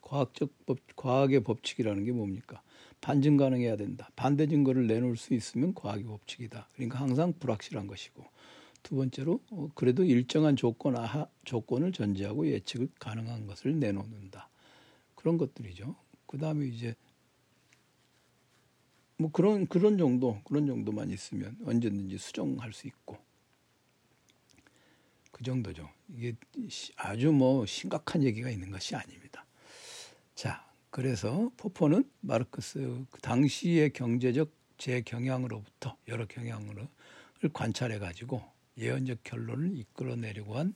과학적 0.00 0.50
법, 0.64 0.78
과학의 0.96 1.44
법칙이라는 1.44 2.04
게 2.04 2.12
뭡니까? 2.12 2.62
반증 3.00 3.36
가능해야 3.36 3.76
된다. 3.76 4.08
반대 4.16 4.46
증거를 4.46 4.86
내놓을 4.86 5.16
수 5.16 5.34
있으면 5.34 5.74
과학의 5.74 6.04
법칙이다. 6.04 6.68
그러니까 6.74 7.00
항상 7.00 7.34
불확실한 7.38 7.86
것이고 7.86 8.24
두 8.84 8.96
번째로 8.96 9.40
어, 9.50 9.68
그래도 9.74 10.04
일정한 10.04 10.54
조건 10.54 10.96
아하, 10.96 11.26
조건을 11.44 11.90
전제하고 11.90 12.46
예측 12.46 12.88
가능한 13.00 13.48
것을 13.48 13.80
내놓는다. 13.80 14.48
그런 15.16 15.38
것들이죠. 15.38 15.96
그 16.26 16.38
다음에 16.38 16.66
이제 16.66 16.94
뭐 19.16 19.30
그런 19.32 19.66
그런 19.66 19.96
정도 19.96 20.38
그런 20.44 20.66
정도만 20.66 21.10
있으면 21.10 21.56
언제든지 21.64 22.18
수정할 22.18 22.72
수 22.72 22.86
있고 22.86 23.16
그 25.32 25.42
정도죠. 25.42 25.88
이게 26.14 26.34
아주 26.96 27.32
뭐 27.32 27.64
심각한 27.64 28.22
얘기가 28.22 28.50
있는 28.50 28.70
것이 28.70 28.94
아닙니다. 28.94 29.46
자, 30.34 30.68
그래서 30.90 31.50
포포는 31.56 32.08
마르크스 32.20 33.06
그 33.10 33.20
당시의 33.22 33.94
경제적 33.94 34.52
재경향으로부터 34.76 35.96
여러 36.08 36.26
경향으로 36.26 36.86
관찰해 37.52 37.98
가지고 37.98 38.53
예언적 38.78 39.24
결론을 39.24 39.76
이끌어내려고 39.78 40.56
한 40.58 40.74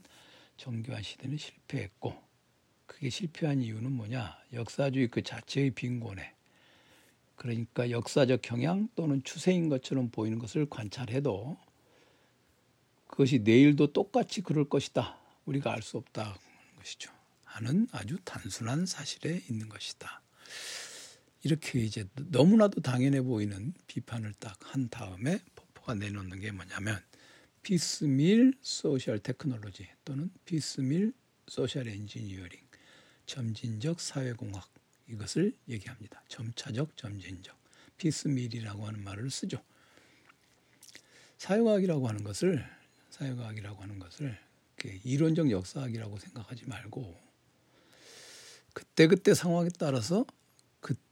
정교한 0.56 1.02
시대는 1.02 1.36
실패했고 1.36 2.14
그게 2.86 3.10
실패한 3.10 3.60
이유는 3.62 3.92
뭐냐? 3.92 4.38
역사주의 4.52 5.08
그 5.08 5.22
자체의 5.22 5.70
빈곤에 5.72 6.34
그러니까 7.36 7.90
역사적 7.90 8.42
경향 8.42 8.88
또는 8.96 9.22
추세인 9.22 9.68
것처럼 9.68 10.10
보이는 10.10 10.38
것을 10.38 10.66
관찰해도 10.68 11.58
그것이 13.06 13.40
내일도 13.40 13.92
똑같이 13.92 14.42
그럴 14.42 14.68
것이다. 14.68 15.18
우리가 15.44 15.72
알 15.72 15.82
수 15.82 15.96
없다. 15.96 16.36
것이죠. 16.78 17.12
하는 17.44 17.86
아주 17.92 18.16
단순한 18.24 18.86
사실에 18.86 19.42
있는 19.48 19.68
것이다. 19.68 20.22
이렇게 21.42 21.80
이제 21.80 22.06
너무나도 22.16 22.80
당연해 22.80 23.22
보이는 23.22 23.72
비판을 23.86 24.34
딱 24.34 24.58
한 24.72 24.88
다음에 24.88 25.38
포퍼가 25.54 25.94
내놓는 25.94 26.40
게 26.40 26.50
뭐냐면 26.52 27.02
piecemeal 27.62 28.54
social 28.60 29.18
technology 29.18 29.88
또는 30.04 30.30
piecemeal 30.44 31.12
social 31.46 31.88
engineering 31.88 32.60
점진적 33.26 34.00
사회공학 34.00 34.68
이것을 35.08 35.54
얘기합니다. 35.68 36.22
점차적 36.28 36.96
점진적 36.96 37.56
piecemeal이라고 37.96 38.86
하는 38.86 39.02
말을 39.02 39.30
쓰죠. 39.30 39.62
사회과학이라고 41.38 42.08
하는 42.08 42.24
것을 42.24 42.64
사회과학이라고 43.10 43.82
하는 43.82 43.98
것을 43.98 44.38
이론적 45.04 45.50
역사학이라고 45.50 46.18
생각하지 46.18 46.66
말고 46.66 47.18
그때그때 48.72 49.34
상황에 49.34 49.68
따라서 49.78 50.24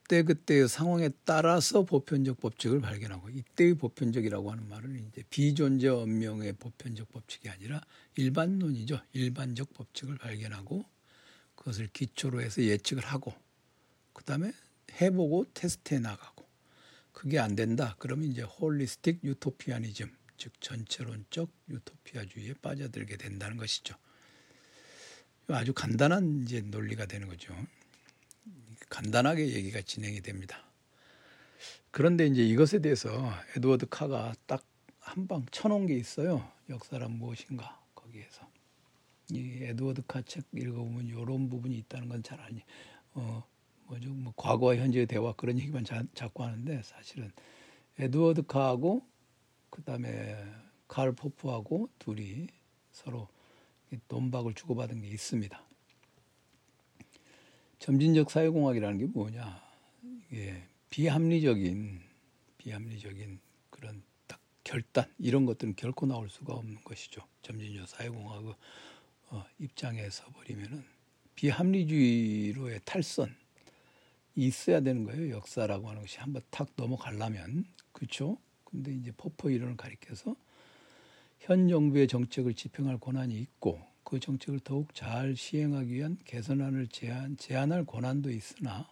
그때 0.06 0.22
그때의 0.22 0.68
상황에 0.68 1.10
따라서 1.24 1.82
보편적 1.82 2.38
법칙을 2.38 2.80
발견하고 2.80 3.28
이때의 3.28 3.74
보편적이라고 3.74 4.52
하는 4.52 4.68
말은 4.68 5.08
이제 5.08 5.24
비존재 5.30 5.88
원명의 5.88 6.52
보편적 6.52 7.08
법칙이 7.08 7.48
아니라 7.48 7.80
일반론이죠. 8.14 9.00
일반적 9.14 9.74
법칙을 9.74 10.18
발견하고 10.18 10.84
그것을 11.56 11.88
기초로 11.92 12.40
해서 12.40 12.62
예측을 12.62 13.04
하고 13.04 13.34
그다음에 14.12 14.52
해보고 15.00 15.46
테스트해 15.52 15.98
나가고 15.98 16.46
그게 17.10 17.40
안 17.40 17.56
된다. 17.56 17.96
그러면 17.98 18.28
이제 18.28 18.42
holistic 18.42 19.24
utopianism 19.24 20.08
즉 20.38 20.52
전체론적 20.60 21.50
유토피아주의에 21.68 22.54
빠져들게 22.62 23.16
된다는 23.16 23.56
것이죠. 23.56 23.96
아주 25.48 25.72
간단한 25.74 26.42
이제 26.42 26.60
논리가 26.60 27.06
되는 27.06 27.26
거죠. 27.26 27.52
간단하게 28.88 29.48
얘기가 29.54 29.82
진행이 29.82 30.20
됩니다. 30.22 30.64
그런데 31.90 32.26
이제 32.26 32.42
이것에 32.44 32.80
대해서 32.80 33.10
에드워드 33.56 33.86
카가 33.90 34.34
딱 34.46 34.64
한 35.06 35.28
방 35.28 35.46
쳐놓은 35.52 35.86
게 35.86 35.94
있어요. 35.96 36.50
역사란 36.68 37.12
무엇인가 37.12 37.80
거기에서 37.94 38.48
이 39.30 39.62
에드워드 39.62 40.02
카 40.08 40.20
책 40.22 40.44
읽어보면 40.52 41.06
이런 41.06 41.48
부분이 41.48 41.76
있다는 41.78 42.08
건 42.08 42.22
잘 42.24 42.40
아니 42.40 42.62
어 43.14 43.44
뭐죠 43.86 44.10
뭐 44.10 44.32
과거와 44.36 44.76
현재의 44.76 45.06
대화 45.06 45.32
그런 45.34 45.58
얘기만 45.60 45.84
자, 45.84 46.02
자꾸 46.14 46.42
하는데 46.44 46.82
사실은 46.82 47.30
에드워드 47.98 48.46
카하고 48.46 49.06
그다음에 49.70 50.36
칼 50.88 51.12
포프하고 51.12 51.88
둘이 52.00 52.48
서로 52.90 53.28
논박을 54.08 54.54
주고받은 54.54 55.02
게 55.02 55.08
있습니다. 55.08 55.65
점진적 57.86 58.32
사회공학이라는 58.32 58.98
게 58.98 59.06
뭐냐? 59.06 59.62
이게 60.28 60.60
비합리적인 60.90 62.00
비합리적인 62.58 63.38
그런 63.70 64.02
딱 64.26 64.40
결단 64.64 65.04
이런 65.20 65.46
것들은 65.46 65.76
결코 65.76 66.04
나올 66.04 66.28
수가 66.28 66.54
없는 66.54 66.82
것이죠. 66.82 67.22
점진적 67.42 67.86
사회공학 67.88 68.58
어, 69.28 69.44
입장에 69.60 70.10
서버리면은 70.10 70.82
비합리주의로의 71.36 72.80
탈선이 72.84 73.30
있어야 74.34 74.80
되는 74.80 75.04
거예요. 75.04 75.36
역사라고 75.36 75.88
하는 75.88 76.00
것이 76.00 76.18
한번 76.18 76.42
탁 76.50 76.68
넘어가려면 76.74 77.66
그렇죠. 77.92 78.36
근데 78.64 78.92
이제 78.92 79.12
포퍼 79.16 79.48
이론을 79.48 79.76
가리켜서 79.76 80.34
현 81.38 81.68
정부의 81.68 82.08
정책을 82.08 82.54
집행할 82.54 82.98
권한이 82.98 83.38
있고 83.38 83.80
그 84.06 84.20
정책을 84.20 84.60
더욱 84.60 84.94
잘 84.94 85.34
시행하기 85.34 85.92
위한 85.92 86.16
개선안을 86.24 86.86
제안, 86.86 87.36
제안할 87.36 87.84
권한도 87.84 88.30
있으나 88.30 88.88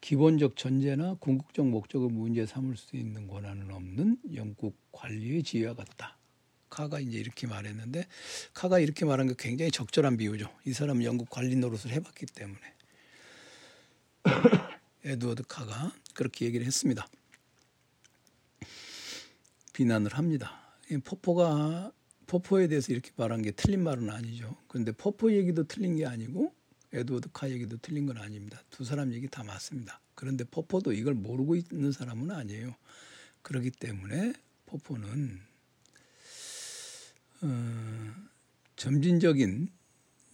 기본적 0.00 0.56
전제나 0.56 1.16
궁극적 1.20 1.68
목적을 1.68 2.08
문제 2.08 2.46
삼을 2.46 2.78
수 2.78 2.96
있는 2.96 3.28
권한은 3.28 3.70
없는 3.70 4.16
영국 4.34 4.78
관리의 4.92 5.42
지위와 5.42 5.74
같다. 5.74 6.16
카가 6.70 7.00
이제 7.00 7.18
이렇게 7.18 7.46
말했는데 7.46 8.06
카가 8.54 8.78
이렇게 8.78 9.04
말한 9.04 9.28
게 9.28 9.34
굉장히 9.38 9.70
적절한 9.70 10.16
비유죠. 10.16 10.50
이 10.64 10.72
사람은 10.72 11.04
영국 11.04 11.28
관리 11.28 11.54
노릇을 11.56 11.90
해봤기 11.90 12.26
때문에 12.26 12.60
에드워드 15.04 15.42
카가 15.48 15.92
그렇게 16.14 16.46
얘기를 16.46 16.66
했습니다. 16.66 17.06
비난을 19.74 20.14
합니다. 20.14 20.62
포퍼가 21.04 21.92
포퍼에 22.28 22.68
대해서 22.68 22.92
이렇게 22.92 23.10
말한 23.16 23.42
게 23.42 23.50
틀린 23.50 23.82
말은 23.82 24.10
아니죠. 24.10 24.56
그런데 24.68 24.92
포퍼 24.92 25.32
얘기도 25.32 25.64
틀린 25.64 25.96
게 25.96 26.06
아니고 26.06 26.54
에드워드 26.92 27.30
카 27.32 27.50
얘기도 27.50 27.78
틀린 27.78 28.06
건 28.06 28.18
아닙니다. 28.18 28.62
두 28.70 28.84
사람 28.84 29.12
얘기 29.12 29.28
다 29.28 29.42
맞습니다. 29.42 30.00
그런데 30.14 30.44
포퍼도 30.44 30.92
이걸 30.92 31.14
모르고 31.14 31.56
있는 31.56 31.90
사람은 31.90 32.30
아니에요. 32.30 32.76
그렇기 33.42 33.70
때문에 33.70 34.34
포포는 34.66 35.40
어, 37.40 38.14
점진적인 38.76 39.68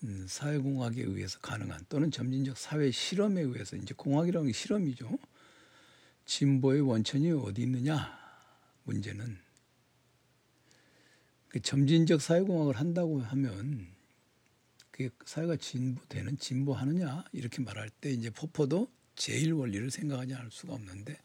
음, 0.05 0.26
사회공학에 0.28 1.01
의해서 1.01 1.38
가능한 1.38 1.86
또는 1.88 2.11
점진적 2.11 2.59
사회 2.59 2.90
실험에 2.90 3.40
의해서 3.40 3.76
이제 3.76 3.95
공학이라는 3.97 4.49
게 4.49 4.53
실험이죠. 4.53 5.16
진보의 6.26 6.80
원천이 6.80 7.30
어디 7.32 7.62
있느냐 7.62 8.18
문제는 8.84 9.43
그 11.55 11.61
점진적 11.61 12.20
사회공학을 12.20 12.80
한다고 12.80 13.20
하면 13.20 13.86
그게 14.90 15.09
사회가 15.24 15.55
진보되는 15.55 16.36
진보하느냐 16.36 17.22
이렇게 17.30 17.62
말할 17.62 17.90
때 17.90 18.11
이제 18.11 18.28
포포도 18.28 18.90
제일 19.14 19.52
원리를 19.52 19.88
생각하지 19.88 20.34
않을 20.34 20.50
수가 20.50 20.74
없는데 20.74 21.16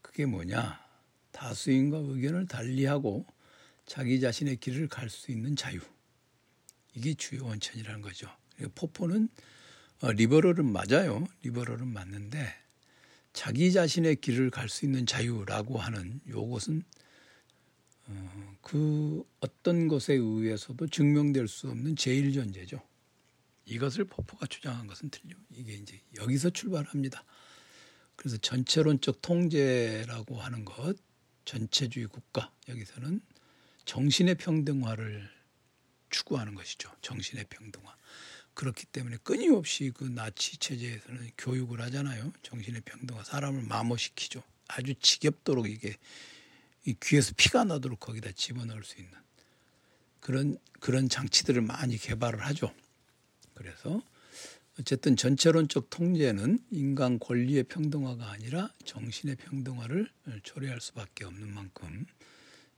그게 0.00 0.24
뭐냐 0.24 0.80
다수인과 1.32 1.98
의견을 1.98 2.46
달리하고 2.46 3.26
자기 3.84 4.20
자신의 4.20 4.56
길을 4.56 4.88
갈 4.88 5.10
수 5.10 5.32
있는 5.32 5.54
자유 5.54 5.80
이게 6.94 7.12
주요 7.12 7.44
원천이라는 7.44 8.00
거죠. 8.00 8.26
포포는 8.74 9.28
어, 10.00 10.12
리버럴은 10.12 10.64
맞아요. 10.64 11.26
리버럴은 11.42 11.88
맞는데 11.88 12.54
자기 13.34 13.70
자신의 13.70 14.16
길을 14.16 14.48
갈 14.48 14.70
수 14.70 14.86
있는 14.86 15.04
자유라고 15.04 15.76
하는 15.76 16.22
요것은 16.26 16.78
어, 16.78 17.07
그 18.62 19.24
어떤 19.40 19.88
것에 19.88 20.14
의해서도 20.14 20.88
증명될 20.88 21.48
수 21.48 21.68
없는 21.68 21.96
제일 21.96 22.32
존재죠. 22.32 22.80
이것을 23.64 24.04
포포가 24.04 24.46
주장한 24.46 24.86
것은 24.86 25.10
틀려. 25.10 25.34
이게 25.50 25.74
이제 25.74 26.00
여기서 26.16 26.50
출발합니다. 26.50 27.24
그래서 28.16 28.36
전체론적 28.38 29.22
통제라고 29.22 30.40
하는 30.40 30.64
것, 30.64 30.96
전체주의 31.44 32.06
국가 32.06 32.52
여기서는 32.68 33.20
정신의 33.84 34.34
평등화를 34.36 35.28
추구하는 36.10 36.54
것이죠. 36.54 36.90
정신의 37.00 37.44
평등화. 37.48 37.96
그렇기 38.54 38.86
때문에 38.86 39.18
끊임없이 39.22 39.92
그 39.94 40.04
나치 40.04 40.56
체제에서는 40.56 41.30
교육을 41.38 41.80
하잖아요. 41.82 42.32
정신의 42.42 42.80
평등화. 42.80 43.22
사람을 43.22 43.62
마모시키죠. 43.62 44.42
아주 44.66 44.94
지겹도록 44.96 45.70
이게 45.70 45.96
이 46.88 46.96
귀에서 47.02 47.34
피가 47.36 47.64
나도록 47.64 48.00
거기다 48.00 48.32
집어넣을 48.32 48.82
수 48.82 48.96
있는 48.98 49.12
그런 50.20 50.58
그런 50.80 51.10
장치들을 51.10 51.60
많이 51.60 51.98
개발을 51.98 52.46
하죠. 52.46 52.74
그래서 53.52 54.02
어쨌든 54.80 55.14
전체론적 55.14 55.90
통제는 55.90 56.64
인간 56.70 57.18
권리의 57.18 57.64
평등화가 57.64 58.30
아니라 58.30 58.72
정신의 58.86 59.36
평등화를 59.36 60.10
초래할 60.44 60.80
수밖에 60.80 61.26
없는 61.26 61.52
만큼 61.52 62.06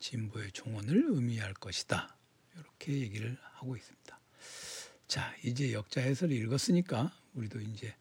진보의 0.01 0.51
종언을 0.53 1.05
의미할 1.07 1.55
것이다. 1.55 2.17
이렇게 2.57 2.99
얘기를 2.99 3.39
하고 3.53 3.77
있습니다. 3.77 4.21
자, 5.07 5.37
이제 5.45 5.73
역자 5.73 6.01
해설을 6.01 6.35
읽었으니까 6.35 7.13
우리도 7.35 7.61
이제 7.61 7.95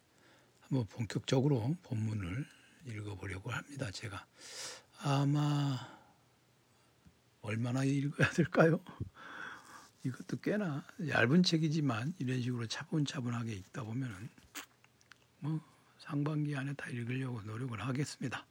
한번 0.62 0.86
본격적으로 0.86 1.76
본문을 1.84 2.46
읽어보려고 2.86 3.52
합니다. 3.52 3.92
제가 3.92 4.26
아마 5.02 5.99
얼마나 7.42 7.84
읽어야 7.84 8.28
될까요? 8.30 8.80
이것도 10.04 10.38
꽤나 10.38 10.84
얇은 11.08 11.42
책이지만 11.42 12.14
이런 12.18 12.40
식으로 12.40 12.66
차분차분하게 12.66 13.52
읽다 13.52 13.82
보면은 13.84 14.28
뭐 15.40 15.60
상반기 15.98 16.56
안에 16.56 16.72
다 16.74 16.88
읽으려고 16.88 17.42
노력을 17.42 17.78
하겠습니다. 17.80 18.46